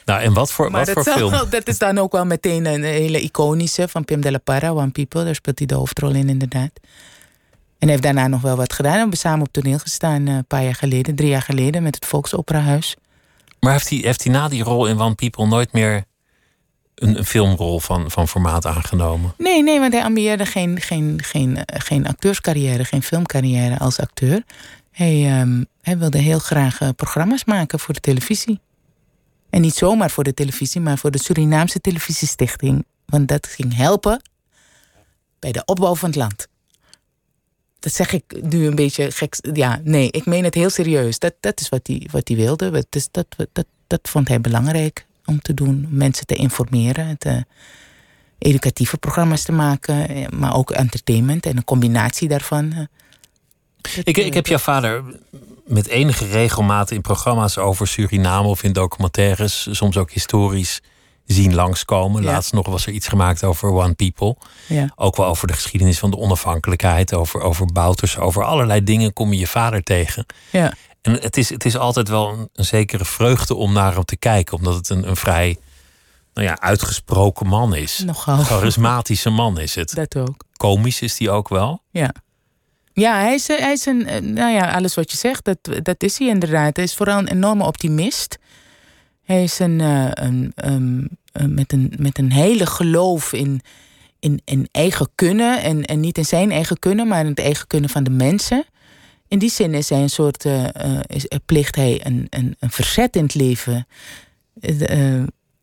[0.04, 1.50] Nou, en wat voor, Maar wat dat, voor zal- film?
[1.50, 4.90] dat is dan ook wel meteen een hele iconische van Pim de la Parra, One
[4.90, 5.24] People.
[5.24, 6.70] Daar speelt hij de hoofdrol in, inderdaad.
[7.78, 8.92] En heeft daarna nog wel wat gedaan.
[8.92, 11.94] We hebben samen op toneel gestaan eh, een paar jaar geleden, drie jaar geleden, met
[11.94, 12.96] het Volksoperahuis.
[13.60, 16.04] Maar heeft hij, heeft hij na die rol in One People nooit meer
[16.94, 19.34] een, een filmrol van, van formaat aangenomen?
[19.38, 24.42] Nee, nee, want hij ambieerde geen, geen, geen, eh, geen acteurscarrière, geen filmcarrière als acteur.
[24.90, 28.60] Hij, ehm, hij wilde heel graag eh, programma's maken voor de televisie.
[29.50, 32.86] En niet zomaar voor de televisie, maar voor de Surinaamse Televisiestichting.
[33.06, 34.22] Want dat ging helpen
[35.38, 36.48] bij de opbouw van het land.
[37.80, 39.36] Dat zeg ik nu een beetje gek.
[39.52, 41.18] Ja, nee, ik meen het heel serieus.
[41.18, 42.70] Dat, dat is wat hij, wat wilde.
[42.70, 45.86] Dat, is, dat, dat, dat vond hij belangrijk om te doen.
[45.90, 47.44] Mensen te informeren, te,
[48.38, 52.72] educatieve programma's te maken, eh, maar ook entertainment en een combinatie daarvan.
[52.72, 52.82] eh.
[54.04, 55.04] Ik, ik heb jouw vader
[55.66, 60.80] met enige regelmaat in programma's over Suriname of in documentaires, soms ook historisch,
[61.34, 62.22] zien langskomen.
[62.22, 62.30] Ja.
[62.30, 64.36] Laatst nog was er iets gemaakt over One People.
[64.66, 64.92] Ja.
[64.96, 69.32] Ook wel over de geschiedenis van de onafhankelijkheid, over, over Bouters, over allerlei dingen kom
[69.32, 70.26] je je vader tegen.
[70.50, 70.72] Ja.
[71.02, 74.16] En het is, het is altijd wel een, een zekere vreugde om naar hem te
[74.16, 75.58] kijken, omdat het een, een vrij
[76.34, 77.98] nou ja, uitgesproken man is.
[77.98, 78.38] Nogal.
[78.38, 79.94] Charismatische man is het.
[79.94, 80.44] Dat ook.
[80.56, 81.82] Komisch is die ook wel.
[81.90, 82.14] Ja.
[82.92, 86.02] Ja, hij is, hij is een, eh, nou ja, alles wat je zegt, dat, dat
[86.02, 86.76] is hij inderdaad.
[86.76, 88.38] Hij is vooral een enorme optimist.
[89.28, 93.60] Hij is eh, een, met, een met een hele geloof in,
[94.18, 95.62] in, in eigen kunnen.
[95.62, 98.64] En, en niet in zijn eigen kunnen, maar in het eigen kunnen van de mensen.
[99.28, 103.16] In die zin is hij een soort, eh, is, plicht hij een, een, een verzet
[103.16, 103.86] in het leven.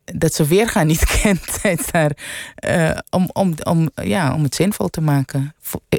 [0.05, 1.61] Dat ze weergaan niet kent.
[1.91, 2.17] Daar
[3.09, 5.55] om, om, om, ja, om het zinvol te maken.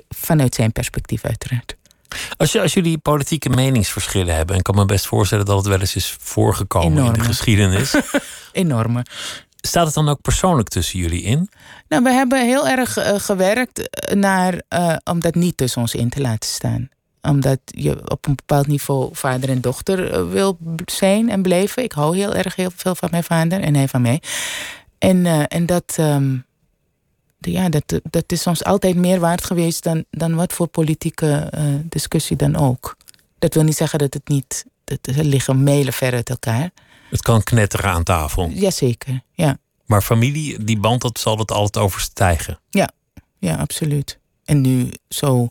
[0.09, 1.77] Vanuit zijn perspectief uiteraard.
[2.37, 5.97] Als, jullie politieke meningsverschillen hebben, en ik kan me best voorstellen dat het wel eens
[5.97, 7.95] is voorgekomen in de geschiedenis,
[8.53, 9.05] Enorme.
[9.61, 11.51] staat het dan ook persoonlijk tussen jullie in?
[11.89, 16.09] Nou, we hebben heel erg eh, gewerkt naar, eh, om dat niet tussen ons in
[16.09, 16.89] te laten staan.
[17.23, 21.83] Omdat je op een bepaald niveau vader en dochter eh, wil zijn en blijven.
[21.83, 24.23] Ik hou heel erg heel veel van mijn vader en hij van mij.
[24.99, 26.37] En, eh, en dat, ehm,
[27.53, 31.65] ja, dat, dat is ons altijd meer waard geweest dan, dan wat voor politieke eh,
[31.83, 32.97] discussie dan ook.
[33.39, 34.65] Dat wil niet zeggen dat het niet.
[34.85, 36.71] Dat, er liggen mijlen ver uit elkaar.
[37.11, 38.49] Het kan knetteren aan tafel.
[38.49, 39.59] Jazeker, ja.
[39.85, 42.61] Maar familie, die band, dat zal het altijd overstijgen.
[43.39, 44.19] Ja, absoluut.
[44.45, 45.51] En nu zo,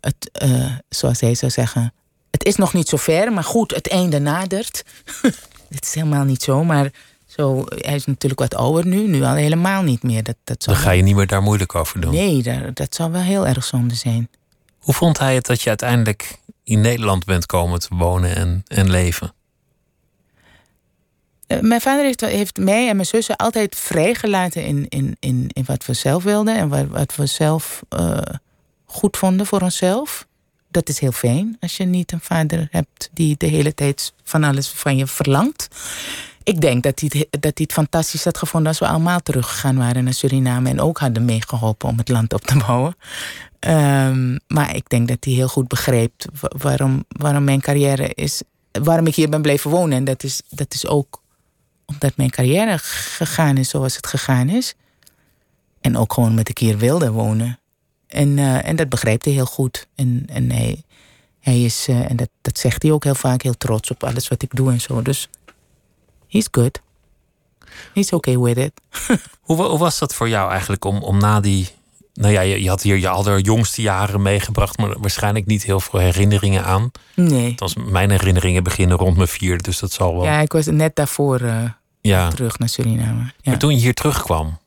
[0.00, 1.92] het, eh, zoals hij zou zeggen,
[2.30, 4.84] het is nog niet zo ver, maar goed, het einde nadert.
[5.68, 6.90] Dit is helemaal niet zo, maar
[7.36, 10.22] zo, hij is natuurlijk wat ouder nu, nu al helemaal niet meer.
[10.22, 12.12] Dat, dat Dan zou ga je niet meer daar moeilijk over doen.
[12.12, 14.28] Nee, dat, dat zou wel heel erg zonde zijn.
[14.78, 18.90] Hoe vond hij het dat je uiteindelijk in Nederland bent komen te wonen en, en
[18.90, 19.32] leven?
[21.46, 25.64] Eh, Mijn vader heeft, heeft mij en mijn zussen altijd vrijgelaten in, in, in, in
[25.66, 28.18] wat we zelf wilden en wat, wat we zelf eh,
[28.84, 30.26] goed vonden voor onszelf.
[30.68, 34.44] Dat is heel fijn als je niet een vader hebt die de hele tijd van
[34.44, 35.68] alles van je verlangt.
[36.44, 40.04] Ik denk dat hij, dat hij het fantastisch had gevonden als we allemaal teruggegaan waren
[40.04, 42.96] naar Suriname en ook hadden meegeholpen om het land op te bouwen.
[43.58, 48.42] Ehm, maar ik denk dat hij heel goed begreep wa- waarom, waarom mijn carrière is,
[48.82, 49.96] waarom ik hier ben blijven wonen.
[49.96, 51.22] En dat is, dat is ook
[51.86, 54.74] omdat mijn carrière gegaan is zoals het gegaan is.
[55.80, 57.58] En ook gewoon met ik hier wilde wonen.
[58.06, 59.86] En, eh, en dat begrijpt hij heel goed.
[59.94, 60.82] En, en hij,
[61.40, 64.28] hij is, eh, en dat, dat zegt hij ook heel vaak, heel trots op alles
[64.28, 65.02] wat ik doe en zo.
[65.02, 65.28] Dus
[66.34, 66.80] he's good.
[67.94, 68.72] He's okay with it.
[69.40, 71.68] Hoe, wa- hoe was dat voor jou eigenlijk om, om na die.
[72.14, 76.00] Nou ja, je, je had hier je allerjongste jaren meegebracht, maar waarschijnlijk niet heel veel
[76.00, 76.90] herinneringen aan.
[77.14, 77.48] Nee.
[77.50, 80.24] Althans, mijn herinneringen beginnen rond mijn vierde, dus dat zal wel.
[80.24, 81.62] Ja, ik was net daarvoor eh,
[82.00, 82.28] Ja.
[82.28, 83.22] terug naar Suriname.
[83.22, 83.32] Ja.
[83.50, 84.58] Maar toen je hier terugkwam,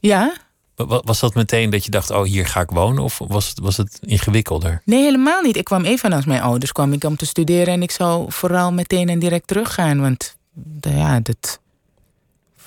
[0.00, 0.32] ja?
[0.74, 3.02] wa- wa- was dat meteen dat je dacht: oh, hier ga ik wonen?
[3.02, 4.82] Of was het, was het ingewikkelder?
[4.84, 5.56] Nee, helemaal niet.
[5.56, 9.08] Ik kwam evenals mijn ouders kwam ik om te studeren en ik zou vooral meteen
[9.08, 10.00] en direct teruggaan.
[10.00, 10.36] Want
[10.80, 11.60] ja, dat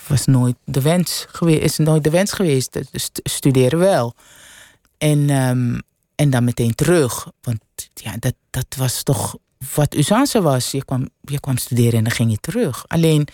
[0.08, 2.80] was nooit de wens geweest, is nooit de wens geweest.
[2.92, 4.14] St- studeren wel.
[4.98, 5.80] En, ehm,
[6.16, 7.32] en dan meteen terug.
[7.42, 7.62] Want
[7.94, 9.38] ja, dat, dat was toch
[9.74, 10.72] wat usance was.
[10.72, 12.88] Je kwam, je kwam studeren en dan ging je terug.
[12.88, 13.28] Alleen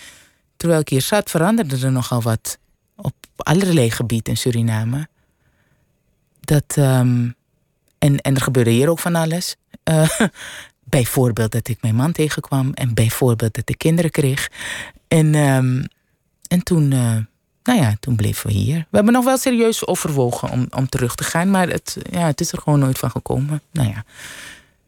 [0.58, 2.58] terwijl ik hier zat, veranderde er nogal wat
[2.96, 5.08] op allerlei gebieden in Suriname.
[6.40, 7.30] Dat, ehm,
[7.98, 9.56] en, en er gebeurde hier ook van alles.
[9.90, 10.20] Uh,
[10.92, 14.50] bijvoorbeeld dat ik mijn man tegenkwam en bijvoorbeeld dat ik kinderen kreeg.
[15.08, 15.86] En, um,
[16.48, 17.18] en toen, uh,
[17.64, 18.78] nou ja, toen bleven we hier.
[18.78, 22.42] We hebben nog wel serieus overwogen om, om terug te gaan, maar het, ja, het
[22.42, 23.62] is er gewoon nooit van gekomen.
[23.72, 24.04] Nou ja,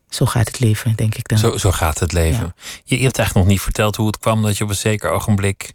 [0.10, 1.38] zo gaat het leven, denk ik dan.
[1.38, 2.46] Zo, zo gaat het leven.
[2.46, 2.54] Ja.
[2.84, 5.10] Je, je hebt eigenlijk nog niet verteld hoe het kwam dat je op een zeker
[5.10, 5.74] ogenblik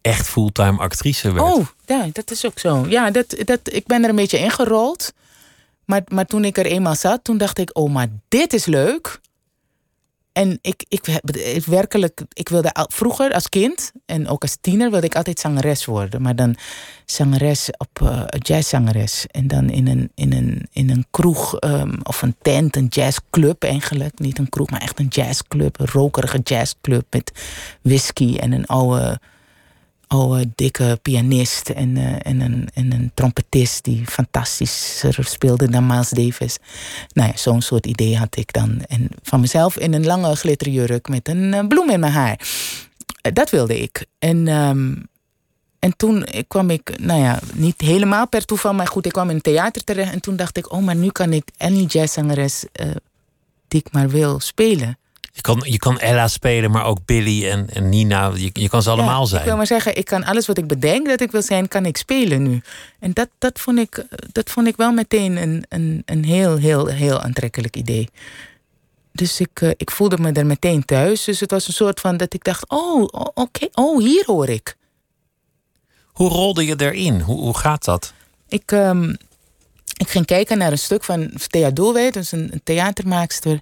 [0.00, 1.54] echt fulltime actrice werd.
[1.54, 2.86] Oh, ja, dat is ook zo.
[2.88, 5.12] Ja, dat, dat, ik ben er een beetje ingerold.
[5.84, 9.20] Maar, maar toen ik er eenmaal zat, toen dacht ik, oh, maar dit is leuk.
[10.32, 11.20] En ik, ik,
[11.66, 16.22] werkelijk, ik wilde vroeger als kind en ook als tiener wilde ik altijd zangeres worden.
[16.22, 16.56] Maar dan
[17.04, 19.26] zangeres op uh, jazzzangeres.
[19.26, 23.62] En dan in een, in een, in een kroeg um, of een tent, een jazzclub
[23.62, 24.18] eigenlijk.
[24.18, 25.80] Niet een kroeg, maar echt een jazzclub.
[25.80, 27.32] Een rokerige jazzclub met
[27.82, 29.20] whisky en een oude
[30.12, 36.10] oude, dikke pianist en, uh, en, een, en een trompetist die fantastischer speelde dan Miles
[36.10, 36.56] Davis.
[37.12, 38.82] Nou ja, zo'n soort idee had ik dan.
[38.88, 42.40] En van mezelf in een lange glitterjurk met een uh, bloem in mijn haar.
[42.40, 44.06] Uh, dat wilde ik.
[44.18, 45.06] En, um,
[45.78, 49.34] en toen kwam ik, nou ja, niet helemaal per toeval, maar goed, ik kwam in
[49.34, 50.12] een theater terecht.
[50.12, 52.64] En toen dacht ik, oh, maar nu kan ik any jazzzangeres
[53.68, 54.98] die ik maar wil spelen.
[55.34, 58.32] Je kan, je kan Ella spelen, maar ook Billy en, en Nina.
[58.34, 59.40] Je, je kan ze allemaal ja, zijn.
[59.40, 61.86] Ik wil maar zeggen, ik kan alles wat ik bedenk dat ik wil zijn, kan
[61.86, 62.62] ik spelen nu.
[62.98, 66.86] En dat, dat, vond, ik, dat vond ik wel meteen een, een, een heel, heel,
[66.86, 68.08] heel aantrekkelijk idee.
[69.12, 71.24] Dus ik, uh, ik voelde me er meteen thuis.
[71.24, 74.48] Dus het was een soort van dat ik dacht: oh, oké, okay, oh, hier hoor
[74.48, 74.76] ik.
[76.06, 77.20] Hoe rolde je erin?
[77.20, 78.12] Hoe, hoe gaat dat?
[78.48, 79.16] Ik, um,
[79.96, 83.60] ik ging kijken naar een stuk van Thea Doelwijd, dus een, een theatermaakster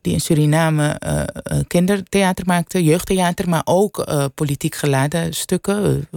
[0.00, 1.22] die in Suriname uh,
[1.52, 6.08] uh, kindertheater maakte, jeugdtheater, maar ook uh, politiek geladen stukken,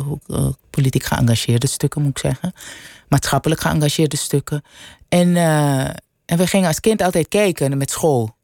[0.70, 2.54] politiek geëngageerde stukken moet ik zeggen,
[3.08, 4.64] maatschappelijk geëngageerde stukken.
[5.10, 5.36] En,
[6.26, 8.36] en we gingen als kind altijd kijken met school.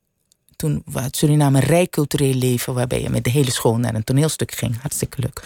[0.55, 4.03] Toen was Suriname een rijk cultureel leven, waarbij je met de hele school naar een
[4.03, 4.81] toneelstuk ging.
[4.81, 5.43] Hartstikke leuk.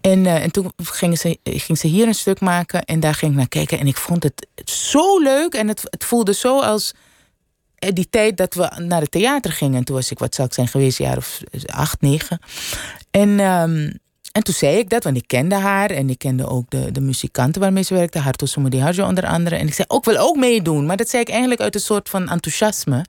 [0.00, 3.38] En, en toen gingen ze, ging ze hier een stuk maken en daar ging ik
[3.38, 3.78] naar kijken.
[3.78, 6.94] En ik vond het zo leuk en het, het voelde zo als
[7.78, 9.84] die tijd dat we naar het theater gingen.
[9.84, 12.38] Toen was ik, wat zou ik zijn geweest, jaar of acht, negen.
[13.10, 13.98] En, um,
[14.32, 15.90] en toen zei ik dat, want ik kende haar.
[15.90, 18.18] En ik kende ook de, de muzikanten waarmee ze werkte.
[18.18, 19.56] Harto Soumodiharjo onder andere.
[19.56, 20.86] En ik zei, ook wil ook meedoen.
[20.86, 23.04] Maar dat zei ik eigenlijk uit een soort van enthousiasme.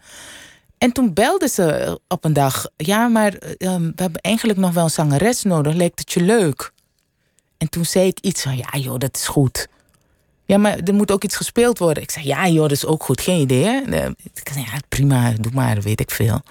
[0.78, 2.66] En toen belde ze op een dag.
[2.78, 5.74] Ja, maar um, we hebben eigenlijk nog wel een zangeres nodig.
[5.74, 6.72] Lijkt het je leuk?
[7.58, 9.68] En toen zei ik iets van, ja joh, dat is goed.
[10.48, 12.04] Ja, maar er moet ook iets gespeeld worden.
[12.04, 13.22] Ik zeg, ja joh, dat is ook goed.
[13.22, 14.08] Geen idee, hè?
[14.34, 16.42] Ik zei, ja, prima, doe maar, weet ik veel.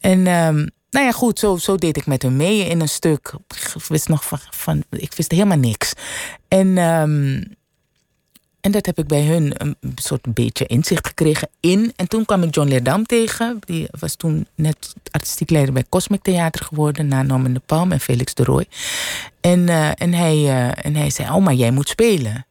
[0.00, 3.32] En um, nou ja, goed, zo, zo deed ik met hem mee in een stuk.
[3.48, 5.92] Ik wist nog van, van ik wist helemaal niks.
[6.48, 7.56] En, um,
[8.60, 11.92] en dat heb ik bij hun een soort beetje inzicht gekregen in.
[11.96, 13.58] En toen kwam ik John Leerdam tegen.
[13.60, 17.08] Die was toen net artistiek leider bij Cosmic Theater geworden.
[17.08, 18.66] Na Norman de Palm en Felix de Roy.
[19.40, 22.46] En, uh, en, hij, uh, en hij zei, oh, maar jij moet spelen.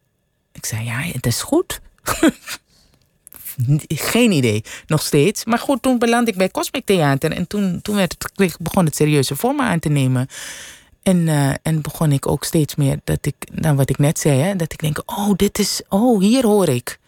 [0.57, 1.79] Ik zei, ja, het is goed.
[3.87, 5.45] Geen idee, nog steeds.
[5.45, 7.31] Maar goed, toen belandde ik bij Cosmic Theater.
[7.31, 10.27] En toen, toen werd het, begon het serieuze vormen aan te nemen.
[11.03, 14.39] En, uh, en begon ik ook steeds meer, dat ik, nou wat ik net zei,
[14.39, 16.99] hè, dat ik denk, oh, dit is, oh, hier hoor ik.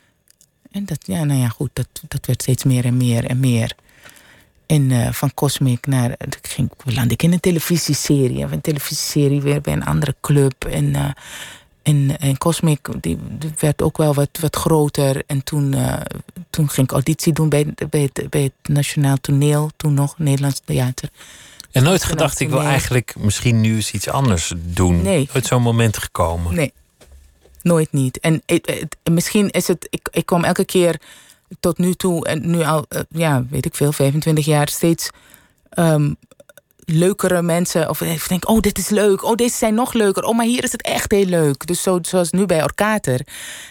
[0.72, 3.76] En dat, ja, nou ja, goed, dat, dat werd steeds meer en meer en meer.
[4.66, 6.72] En uh, van Cosmic naar, ik ging,
[7.08, 8.44] ik in een televisieserie.
[8.44, 10.66] En een televisieserie weer bij een andere club.
[10.66, 10.86] En...
[10.86, 11.10] Uh,
[11.82, 15.24] en, en Cosmic die, die, werd ook wel wat, wat groter.
[15.28, 16.02] En toen, uh,
[16.50, 19.70] toen ging ik auditie doen bij, bij, het, bij het Nationaal Toneel.
[19.76, 21.10] Toen nog, Nederlands Theater.
[21.72, 25.02] En nooit gedacht, ik wil eigenlijk misschien nu eens iets anders doen.
[25.02, 25.30] Nee.
[25.34, 26.56] Nooit zo'n moment gekomen.
[26.56, 26.74] Nee,
[27.62, 28.20] nooit niet.
[28.20, 31.00] En het, het, misschien is het, ik, ik kom elke keer
[31.60, 35.10] tot nu toe, en nu al, uh, ja, weet ik veel, 25 jaar, steeds
[35.80, 36.16] um,
[36.92, 37.90] leukere mensen.
[37.90, 39.24] Of ik denk, oh, dit is leuk.
[39.24, 40.24] Oh, deze zijn nog leuker.
[40.24, 41.68] Oh, maar hier is het echt heel leuk.
[41.68, 43.22] Dus zo, zoals nu bij Orkater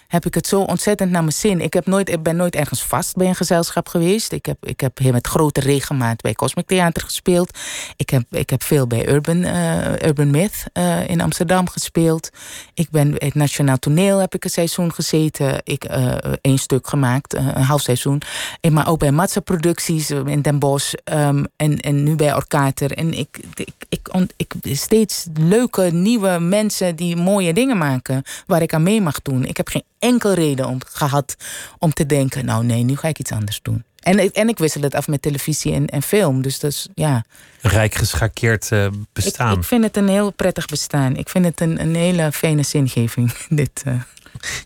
[0.09, 1.61] heb ik het zo ontzettend naar mijn zin.
[1.61, 4.33] Ik, heb nooit, ik ben nooit ergens vast bij een gezelschap geweest.
[4.33, 7.59] Ik heb, ik heb heel met grote regelmaat bij Cosmic Theater gespeeld.
[7.97, 12.31] Ik heb, ik heb veel bij Urban, uh, Urban Myth uh, in Amsterdam gespeeld.
[12.75, 15.61] Ik ben het Nationaal Toneel heb ik een seizoen gezeten.
[15.65, 18.23] Ik uh, één stuk gemaakt, een half seizoen.
[18.61, 20.93] En, maar ook bij Matza Producties in Den Bosch.
[21.13, 22.93] Um, en, en nu bij Orkater.
[23.15, 28.23] Ik, ik, ik, ik, steeds leuke, nieuwe mensen die mooie dingen maken.
[28.47, 29.45] Waar ik aan mee mag doen.
[29.45, 31.37] Ik heb geen enkel reden om, gehad
[31.79, 33.85] om te denken: nou nee, nu ga ik iets anders doen.
[33.99, 36.43] En, ik- en ik wissel het af met televisie en, en film.
[36.43, 37.25] Dus dat is, ja.
[37.61, 39.57] Rijk geschakeerd eh, bestaan.
[39.59, 41.17] ik vind het een heel prettig bestaan.
[41.17, 43.33] Ik vind het een, een hele fijne zingeving.
[43.49, 43.93] Dit, eh.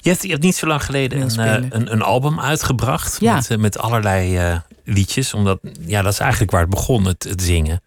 [0.00, 3.16] Je, hebt, je hebt niet zo lang geleden een, eh, een, een album uitgebracht.
[3.20, 3.34] Ja.
[3.48, 5.34] Met, met allerlei eh, liedjes.
[5.34, 7.82] Omdat, ja, dat is eigenlijk waar het begon, het, het zingen.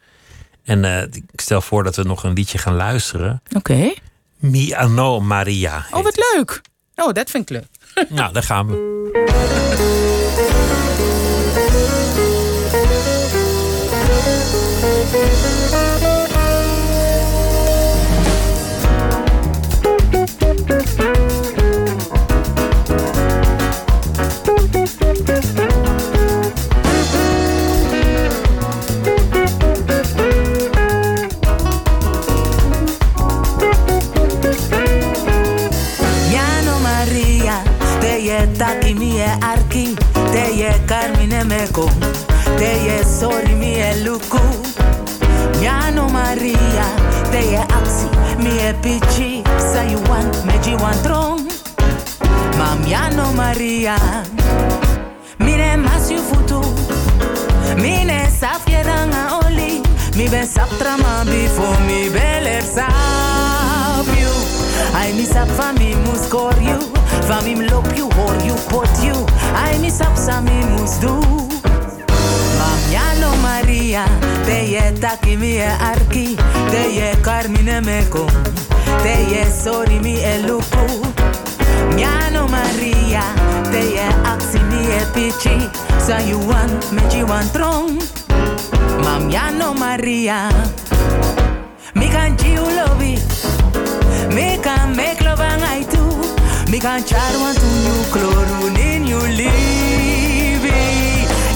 [0.65, 1.01] En eh,
[1.31, 3.41] ik stel voor dat we nog een liedje gaan luisteren.
[3.55, 3.93] Oké.
[4.39, 5.85] Mi Ano Maria.
[5.91, 6.61] Oh, wat leuk.
[6.95, 7.67] Oh, dat vind ik leuk.
[8.17, 8.93] Nou, daar gaan we.
[15.05, 15.54] Miano
[41.45, 41.87] Emeco,
[42.57, 44.39] teje sorry mi e luku.
[45.61, 46.87] Njano Maria,
[47.31, 48.07] teje aksi
[48.39, 49.43] mi e pichi.
[49.59, 51.47] say you want meji want trong.
[52.57, 53.95] Mam Njano Maria,
[55.37, 56.61] mine masu futu.
[57.77, 59.81] Mine safjeranga oli,
[60.15, 62.87] mi ben saptrama before mi belersa.
[64.95, 66.79] I miss up me moest score you,
[67.27, 69.13] van me loop you, hoor you, pot you.
[69.53, 71.19] I miss up sa me moest do.
[72.57, 74.05] Mamiano Maria,
[74.45, 76.37] te ye taki mi e arki,
[76.71, 78.25] te ye carmine meko,
[79.03, 80.85] te ye sorry mi e lupu.
[81.93, 83.23] Miano Maria,
[83.71, 85.57] te ye aksi mi e pichi,
[85.99, 87.99] sa you want, me you want tron.
[89.03, 90.49] Mamiano Maria,
[91.95, 93.64] mi kan you love it.
[94.35, 96.03] Me can make love and I do.
[96.69, 100.65] Me can char one to you, chlorine in you leave.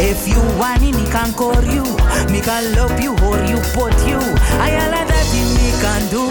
[0.02, 1.84] If you want me, me can call you.
[2.32, 4.20] Me can love you or you put you.
[4.66, 6.24] I all that me can do.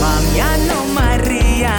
[0.00, 1.76] Mamiano Maria.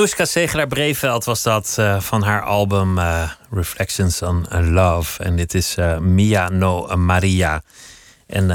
[0.00, 5.22] Manoushka Segelaar-Breveld was dat eh, van haar album eh, Reflections on Love.
[5.22, 7.62] En dit is eh, Mia no Maria.
[8.26, 8.48] En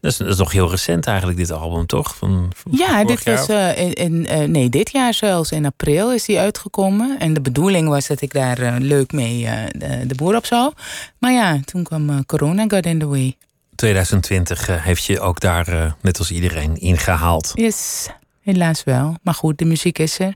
[0.00, 2.16] dat, is, dat is nog heel recent eigenlijk, dit album, toch?
[2.16, 3.46] Van, van Ja, dit jaar?
[3.46, 5.50] was in, in, nee, dit jaar zelfs.
[5.50, 7.18] In april is die uitgekomen.
[7.18, 10.72] En de bedoeling was dat ik daar leuk mee de, de boer op zou.
[11.18, 13.36] Maar ja, toen kwam corona got in the way.
[13.74, 17.50] 2020 eh, heeft je ook daar, net als iedereen, ingehaald.
[17.54, 18.08] Yes,
[18.44, 19.16] helaas wel.
[19.22, 20.34] Maar goed, de muziek is er.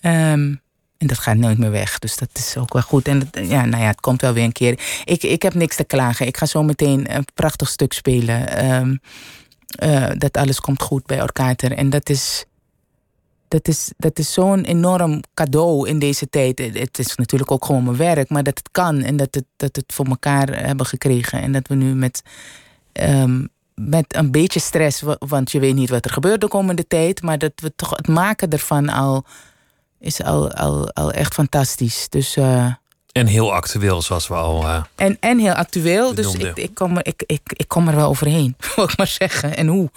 [0.00, 0.54] Ehm,
[0.98, 1.98] en dat gaat nooit meer weg.
[1.98, 3.08] Dus dat is ook wel goed.
[3.08, 5.02] En dat- ja, nou ja, het komt wel weer een keer.
[5.04, 6.26] Ik, ik heb niks te klagen.
[6.26, 8.48] Ik ga zo meteen een prachtig stuk spelen.
[8.48, 8.96] Ehm,
[9.68, 11.72] eh, dat alles komt goed bij Orkater.
[11.72, 12.44] En dat is.
[13.48, 16.58] dat is, dat is zo'n enorm cadeau in deze tijd.
[16.58, 19.76] Het is natuurlijk ook gewoon mijn werk, maar dat het kan en dat het, dat
[19.76, 21.40] het voor elkaar hebben gekregen.
[21.42, 22.22] En dat we nu met,
[22.92, 27.22] ehm, met een beetje stress, want je weet niet wat er gebeurt de komende tijd,
[27.22, 29.24] maar dat we toch het maken ervan al
[30.02, 32.06] is al, al, al echt fantastisch.
[32.08, 32.36] Dus.
[32.36, 32.72] Uh,
[33.12, 34.62] en heel actueel, zoals we al.
[34.62, 38.08] Uh, en, en heel actueel, dus ik, ik, kom, ik, ik, ik kom er wel
[38.08, 39.56] overheen, wil ik maar zeggen.
[39.56, 39.90] En hoe?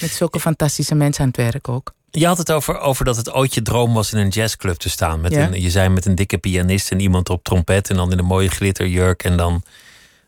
[0.00, 1.92] Met zulke fantastische mensen aan het werk ook.
[2.10, 4.90] Je had het over, over dat het ooit je droom was in een jazzclub te
[4.90, 5.20] staan.
[5.20, 7.90] Met een, je zei met een dikke pianist en iemand op trompet.
[7.90, 9.24] En dan in een mooie glitterjurk.
[9.24, 9.62] En dan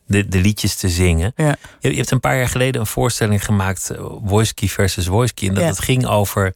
[0.07, 1.33] de, de liedjes te zingen.
[1.37, 1.57] Ja.
[1.81, 3.91] Je, je, hebt een paar jaar geleden een voorstelling gemaakt.
[3.93, 6.55] Uh, versus Voice En dat het ging over.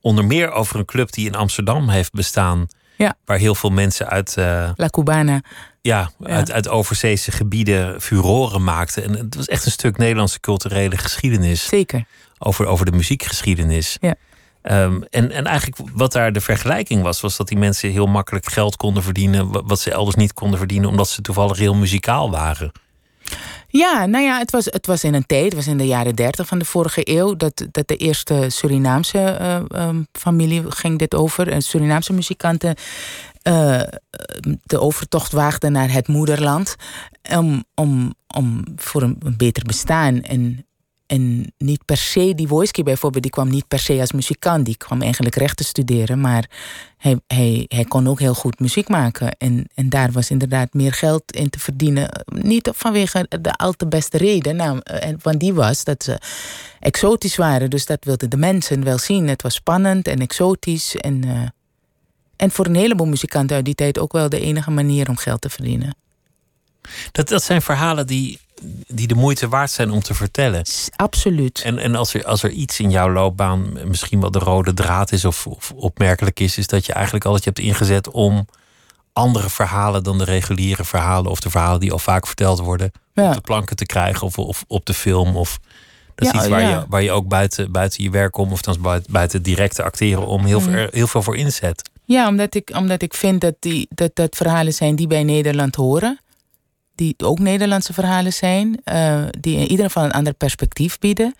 [0.00, 2.66] Onder meer over een club die in Amsterdam heeft bestaan.
[2.96, 3.16] Ja.
[3.24, 4.36] Waar heel veel mensen uit.
[4.38, 5.40] Uh, La Cubana.
[5.80, 9.02] Ja, Uit, uit overzeese gebieden furoren maakten.
[9.02, 11.64] En het was echt een stuk Nederlandse culturele geschiedenis.
[11.64, 12.04] Zeker.
[12.38, 13.96] Over, over de muziekgeschiedenis.
[14.00, 14.14] Ja.
[14.70, 18.46] Um, en, en eigenlijk wat daar de vergelijking was, was dat die mensen heel makkelijk
[18.46, 19.66] geld konden verdienen.
[19.66, 22.72] wat ze elders niet konden verdienen, omdat ze toevallig heel muzikaal waren.
[23.68, 26.14] Ja, nou ja, het was, het was in een tijd, het was in de jaren
[26.14, 29.38] dertig van de vorige eeuw, dat, dat de eerste Surinaamse
[29.72, 31.48] uh, familie ging dit over.
[31.48, 32.74] En Surinaamse muzikanten
[33.48, 33.82] uh,
[34.62, 36.76] de overtocht waagden naar het moederland.
[37.36, 40.66] Om, om, om voor een beter bestaan en
[41.06, 44.64] en niet per se, die Wojski bijvoorbeeld, die kwam niet per se als muzikant.
[44.64, 46.50] Die kwam eigenlijk rechten studeren, maar
[46.96, 49.36] hij, hij, hij kon ook heel goed muziek maken.
[49.36, 52.24] En, en daar was inderdaad meer geld in te verdienen.
[52.24, 54.80] Niet vanwege de al te beste reden, nou,
[55.22, 56.18] want die was dat ze
[56.80, 57.70] exotisch waren.
[57.70, 59.28] Dus dat wilden de mensen wel zien.
[59.28, 60.96] Het was spannend en exotisch.
[60.96, 61.48] En, uh,
[62.36, 65.40] en voor een heleboel muzikanten uit die tijd ook wel de enige manier om geld
[65.40, 65.96] te verdienen.
[67.12, 68.38] Dat, dat zijn verhalen die
[68.86, 70.64] die de moeite waard zijn om te vertellen.
[70.96, 71.62] Absoluut.
[71.64, 75.12] En, en als, er, als er iets in jouw loopbaan misschien wel de rode draad
[75.12, 78.46] is of, of opmerkelijk is, is dat je eigenlijk altijd je hebt ingezet om
[79.12, 83.34] andere verhalen dan de reguliere verhalen of de verhalen die al vaak verteld worden op
[83.34, 85.36] de planken te krijgen of, of op de film.
[85.36, 85.58] Of,
[86.14, 88.76] dat is iets waar, je, waar je ook buiten, buiten je werk om, of dan
[88.80, 91.90] buiten, buiten directe acteren om heel, veel, heel veel voor inzet.
[92.04, 95.74] Ja, omdat ik, omdat ik vind dat, die, dat dat verhalen zijn die bij Nederland
[95.74, 96.18] horen
[96.94, 101.34] die ook Nederlandse verhalen zijn, uh, die in ieder geval een ander perspectief bieden.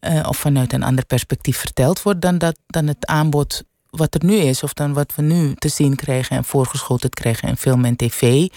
[0.00, 4.24] Uh, of vanuit een ander perspectief verteld wordt dan, dat, dan het aanbod wat er
[4.24, 7.84] nu is, of dan wat we nu te zien krijgen en voorgeschoteld krijgen in film
[7.84, 8.48] en tv.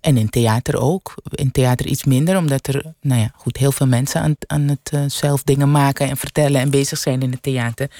[0.00, 1.14] En in theater ook.
[1.30, 4.90] In theater iets minder, omdat er nou ja, goed, heel veel mensen aan, aan het
[4.94, 7.90] uh, zelf dingen maken en vertellen en bezig zijn in het theater.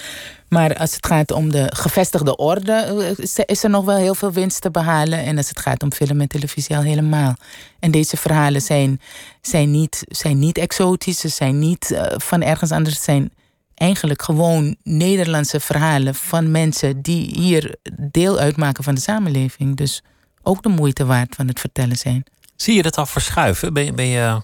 [0.49, 4.33] Maar als het gaat om de gevestigde orde, eh, is er nog wel heel veel
[4.33, 5.19] winst te behalen.
[5.25, 7.35] En als het gaat om film en televisie al helemaal.
[7.79, 9.01] En deze verhalen zijn,
[9.41, 13.03] zijn, niet, zijn niet exotisch, ze zijn niet uh, van ergens anders.
[13.03, 13.31] Zijn
[13.79, 17.77] eigenlijk gewoon Nederlandse verhalen van mensen die hier
[18.11, 19.77] deel uitmaken van de samenleving.
[19.77, 20.03] Dus
[20.43, 22.25] ook de moeite waard van het vertellen zijn.
[22.57, 23.73] Zie je dat al verschuiven?
[23.73, 24.43] Ben je, ben je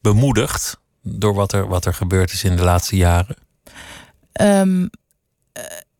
[0.00, 3.36] bemoedigd door wat er, wat er gebeurd is in de laatste jaren?
[4.40, 4.90] Um,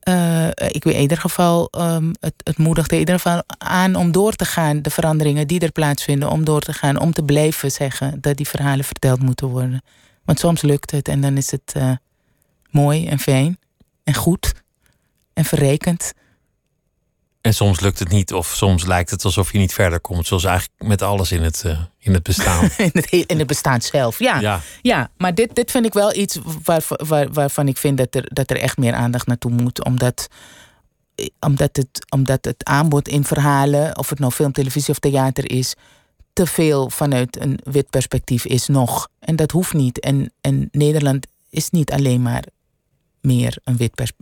[0.08, 4.12] uh, ik weet in ieder geval, um, het, het moedigt in ieder geval aan om
[4.12, 7.70] door te gaan, de veranderingen die er plaatsvinden, om door te gaan, om te blijven
[7.70, 9.82] zeggen dat die verhalen verteld moeten worden.
[10.24, 11.92] Want soms lukt het en dan is het uh,
[12.74, 13.58] mooi en fijn
[14.04, 14.52] en goed
[15.32, 16.12] en verrekend.
[17.40, 20.26] En soms lukt het niet, of soms lijkt het alsof je niet verder komt.
[20.26, 22.64] Zoals eigenlijk met alles in het, uh, in het bestaan.
[22.76, 24.40] in, het, in het bestaan zelf, ja.
[24.40, 28.14] Ja, ja maar dit, dit vind ik wel iets waar, waar, waarvan ik vind dat
[28.14, 29.84] er, dat er echt meer aandacht naartoe moet.
[29.84, 30.28] Omdat,
[31.40, 35.74] omdat, het, omdat het aanbod in verhalen, of het nou film, televisie of theater is,
[36.32, 39.08] te veel vanuit een wit perspectief is nog.
[39.18, 40.00] En dat hoeft niet.
[40.00, 42.44] En, en Nederland is niet alleen maar
[43.24, 44.12] meer een wit,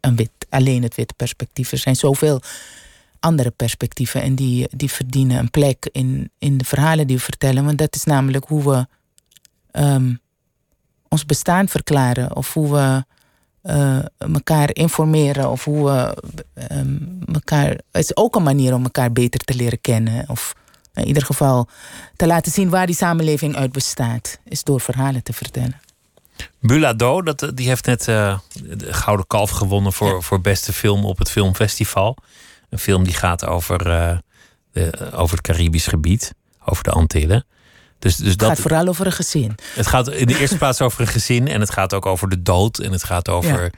[0.00, 1.72] een wit, alleen het witte perspectief.
[1.72, 2.40] Er zijn zoveel
[3.20, 7.64] andere perspectieven en die, die verdienen een plek in, in de verhalen die we vertellen.
[7.64, 8.86] Want dat is namelijk hoe we
[9.80, 10.20] um,
[11.08, 13.04] ons bestaan verklaren of hoe we
[13.62, 16.16] uh, elkaar informeren of hoe we
[16.72, 17.68] um, elkaar.
[17.68, 20.28] Het is ook een manier om elkaar beter te leren kennen.
[20.28, 20.54] Of
[20.94, 21.68] in ieder geval
[22.16, 25.80] te laten zien waar die samenleving uit bestaat, is door verhalen te vertellen.
[26.60, 28.38] Bulado, dat, eh, die heeft net uh,
[28.76, 32.16] de Gouden Kalf gewonnen voor, voor beste film op het filmfestival.
[32.70, 34.16] Een film die gaat over, uh,
[34.72, 36.34] de, over het Caribisch gebied,
[36.64, 37.46] over de Antillen.
[37.98, 39.54] Dus, dus het dat, gaat vooral over een gezin.
[39.74, 42.42] Het gaat in de eerste plaats over een gezin en het gaat ook over de
[42.42, 43.70] dood en het gaat over, ja.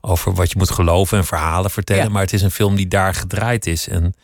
[0.00, 2.04] over wat je moet geloven en verhalen vertellen.
[2.04, 2.08] Ja.
[2.10, 4.14] Maar het is een film die daar gedraaid is en,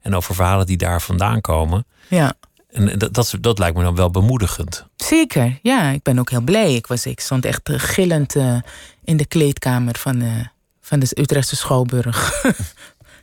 [0.00, 1.86] en over verhalen die daar vandaan komen.
[2.08, 2.34] Ja.
[2.68, 4.86] En dat, dat, dat, lijkt me dan wel bemoedigend.
[4.96, 5.90] Zeker, ja.
[5.90, 6.74] Ik ben ook heel blij.
[6.74, 8.60] Ik, was, ik stond echt gillend uh,
[9.04, 10.46] in de kleedkamer van, uh,
[10.80, 12.32] van de Utrechtse Schouwburg.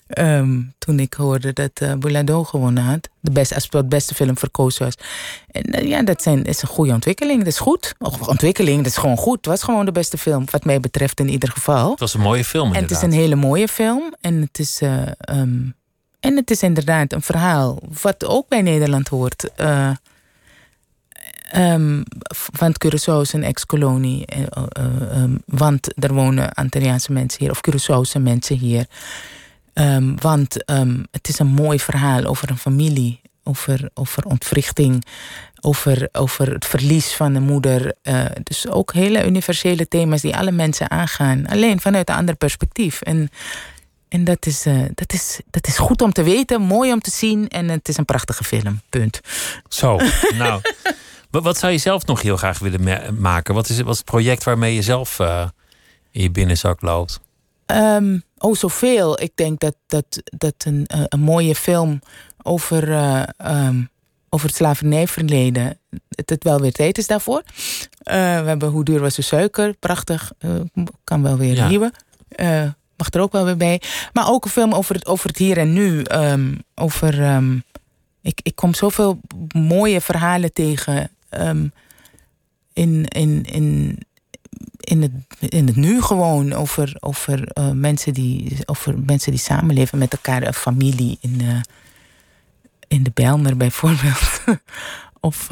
[0.07, 3.09] Ehm, toen ik hoorde dat uh, Boulado gewonnen had.
[3.19, 4.93] De beste, als het beste film verkozen was.
[5.51, 7.37] En eh, ja, dat zijn, is een goede ontwikkeling.
[7.37, 7.95] Dat is goed.
[8.19, 9.35] Ontwikkeling, dat is gewoon goed.
[9.35, 11.89] Het was gewoon de beste film, wat mij betreft in ieder geval.
[11.89, 14.13] Het was een mooie film En het is een hele mooie film.
[14.21, 14.81] En het is,
[15.29, 15.75] um,
[16.26, 19.49] en het is inderdaad een verhaal wat ook bij Nederland hoort.
[19.57, 19.91] Uh,
[21.55, 22.03] um,
[22.57, 24.26] want Curaçao is een ex-kolonie.
[25.13, 27.51] Um, want er wonen Antilliaanse mensen hier.
[27.51, 28.86] Of Curaçaose mensen hier.
[29.73, 30.53] Um, want
[31.11, 35.05] het is een mooi verhaal over een familie, over, over ontwrichting,
[35.61, 37.95] over, over het verlies van een moeder.
[38.43, 43.01] Dus ook hele universele thema's die alle mensen aangaan, alleen vanuit een ander perspectief.
[43.01, 43.30] En,
[44.16, 47.11] en dat, is, uh, dat, is, dat is goed om te weten, mooi om te
[47.11, 48.82] zien en het is een prachtige film.
[48.89, 49.20] Punt.
[49.68, 49.99] Zo,
[50.38, 50.61] nou.
[51.30, 53.53] wat zou je zelf nog heel graag willen maken?
[53.53, 55.47] Wat is, wat is het project waarmee je zelf uh,
[56.11, 57.20] in je binnenzak loopt?
[57.66, 59.22] Um, oh, zoveel.
[59.22, 61.99] Ik denk dat, dat, dat een, een mooie film
[62.41, 63.89] over, uh, um,
[64.30, 65.80] over het slavernijverleden.
[66.09, 67.43] Het, het wel weer tijd is daarvoor.
[67.45, 69.74] Uh, we hebben Hoe duur was de suiker?
[69.74, 70.32] Prachtig.
[71.03, 71.91] Kan wel weer een nieuwe.
[72.97, 73.81] Mag er ook wel weer bij.
[74.13, 76.03] Maar ook een film over het, over het hier en nu.
[76.11, 77.35] Um, over.
[77.35, 77.63] Um,
[78.21, 79.19] ik, ik kom zoveel
[79.53, 81.09] mooie verhalen tegen.
[82.73, 83.97] in, in, in,
[84.79, 89.97] in het, in het nu gewoon over, over, uh, mensen die, over mensen die samenleven
[89.97, 91.61] met elkaar, een familie in de,
[92.87, 94.41] in de Bijlmer bijvoorbeeld.
[95.19, 95.47] of,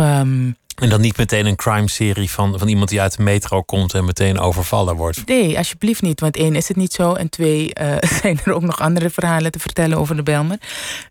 [0.75, 4.05] en dan niet meteen een crime-serie van, van iemand die uit de metro komt en
[4.05, 5.25] meteen overvallen wordt.
[5.25, 6.19] Nee, alsjeblieft niet.
[6.19, 7.13] Want één is het niet zo.
[7.13, 10.57] En twee uh, zijn er ook nog andere verhalen te vertellen over de Bijlmer.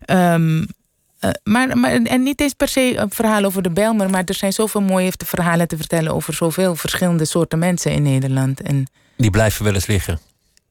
[0.05, 4.23] Um, uh, maar, maar, en niet eens per se een verhaal over de Bijlmer, maar
[4.25, 8.61] er zijn zoveel mooie verhalen te vertellen over zoveel verschillende soorten mensen in Nederland.
[8.61, 10.19] En die blijven wel eens liggen.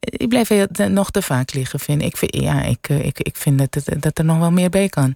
[0.01, 2.35] Die blijven nog te vaak liggen, vind ik.
[2.35, 5.15] Ja, ik, ik, ik vind dat, het, dat er nog wel meer bij kan.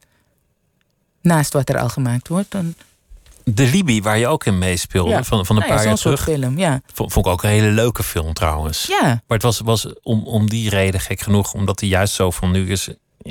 [1.20, 2.50] Naast wat er al gemaakt wordt.
[2.50, 2.74] Dan...
[3.50, 5.24] De Libi, waar je ook in meespeelde, ja.
[5.24, 6.22] van, van een paar ja, jaar terug.
[6.22, 6.80] Film, ja.
[6.92, 8.86] Vond, vond ik ook een hele leuke film trouwens.
[8.86, 9.02] Ja.
[9.02, 12.50] Maar het was, was om, om die reden gek genoeg, omdat hij juist zo van
[12.50, 12.88] nu is,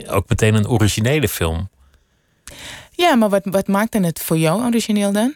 [0.07, 1.69] ook meteen een originele film.
[2.91, 5.33] Ja, maar wat, wat maakte het voor jou origineel dan?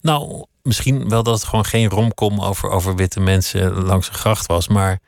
[0.00, 4.46] Nou, misschien wel dat het gewoon geen romcom over, over witte mensen langs een gracht
[4.46, 4.68] was.
[4.68, 4.98] Maar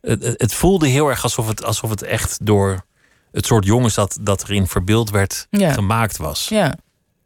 [0.00, 2.84] het, het voelde heel erg alsof het, alsof het echt door
[3.32, 5.72] het soort jongens dat, dat erin verbeeld werd ja.
[5.72, 6.48] gemaakt was.
[6.48, 6.76] Ja.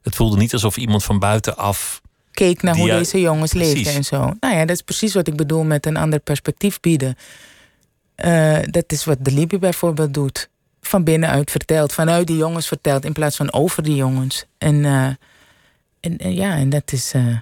[0.03, 2.00] Het voelde niet alsof iemand van buitenaf.
[2.30, 4.18] Keek naar hoe deze jongens leefden en zo.
[4.40, 7.16] Nou ja, dat is precies wat ik bedoel met een ander perspectief bieden.
[8.24, 10.50] Uh, dat is wat de Libi bijvoorbeeld doet.
[10.80, 14.44] Van binnenuit vertelt, vanuit die jongens vertelt, in plaats van over die jongens.
[14.59, 15.05] En, uh,
[16.00, 17.36] en, en, ja, en dat is, uh,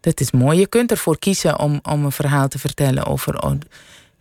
[0.00, 0.58] dat is mooi.
[0.58, 3.40] Je kunt ervoor kiezen om, om een verhaal te vertellen over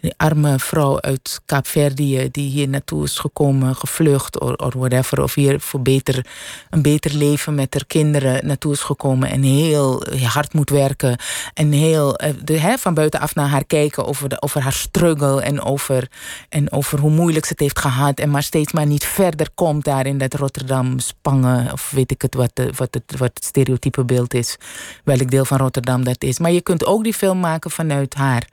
[0.02, 5.24] die arme vrouw uit Kaapverdië die hier naartoe is gekomen, gevlucht of, of whatever.
[5.24, 6.26] Of hier voor beter,
[6.70, 11.18] een beter leven met haar kinderen naartoe is gekomen en heel hard moet werken.
[11.54, 15.62] En heel de, hè, van buitenaf naar haar kijken over, de, over haar struggle en
[15.62, 16.08] over,
[16.50, 18.20] en over hoe moeilijk ze het heeft gehad.
[18.20, 21.72] En maar steeds maar niet verder komt daar in dat Rotterdam Spangen.
[21.72, 24.58] Of weet ik het wat, wat, het, wat het stereotype beeld is.
[25.04, 26.40] Welk deel van Rotterdam dat is.
[26.40, 28.48] Maar je kunt ook die film maken vanuit haar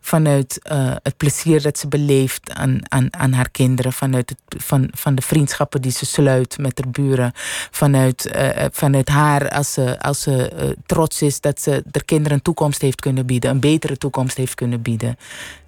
[0.00, 4.88] vanuit uh, het plezier dat ze beleeft aan, aan, aan haar kinderen, vanuit het, van,
[4.92, 7.32] van de vriendschappen die ze sluit met haar buren,
[7.70, 12.42] vanuit, uh, vanuit haar als ze, als ze trots is dat ze de kinderen een
[12.42, 15.16] toekomst heeft kunnen bieden, een betere toekomst heeft kunnen bieden.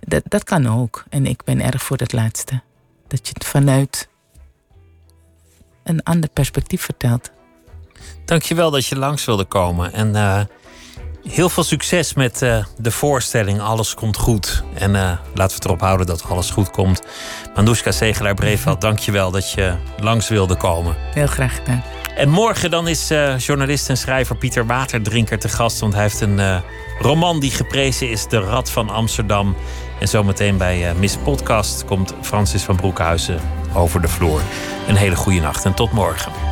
[0.01, 1.05] Dat, dat kan ook.
[1.09, 2.61] En ik ben erg voor dat laatste.
[3.09, 4.09] Dat je het vanuit
[5.83, 7.31] een ander perspectief vertelt.
[8.25, 9.93] Dankjewel dat je langs wilde komen.
[9.93, 10.13] En
[11.29, 14.63] Heel veel succes met uh, de voorstelling Alles komt goed.
[14.75, 17.03] En uh, laten we het erop houden dat alles goed komt.
[17.55, 20.97] Manoushka Segelaar-Breveld, dank je wel dat je langs wilde komen.
[21.15, 21.83] Heel graag gedaan.
[22.17, 25.81] En morgen dan is uh, journalist en schrijver Pieter Waterdrinker te gast.
[25.81, 26.63] Want hij heeft een
[26.99, 29.57] roman die geprezen is, De Rad van Amsterdam.
[30.01, 33.41] En zometeen bij Miss Podcast komt Francis van Broekhuizen
[33.75, 34.41] over de vloer.
[34.89, 36.52] Een hele goede nacht en tot morgen.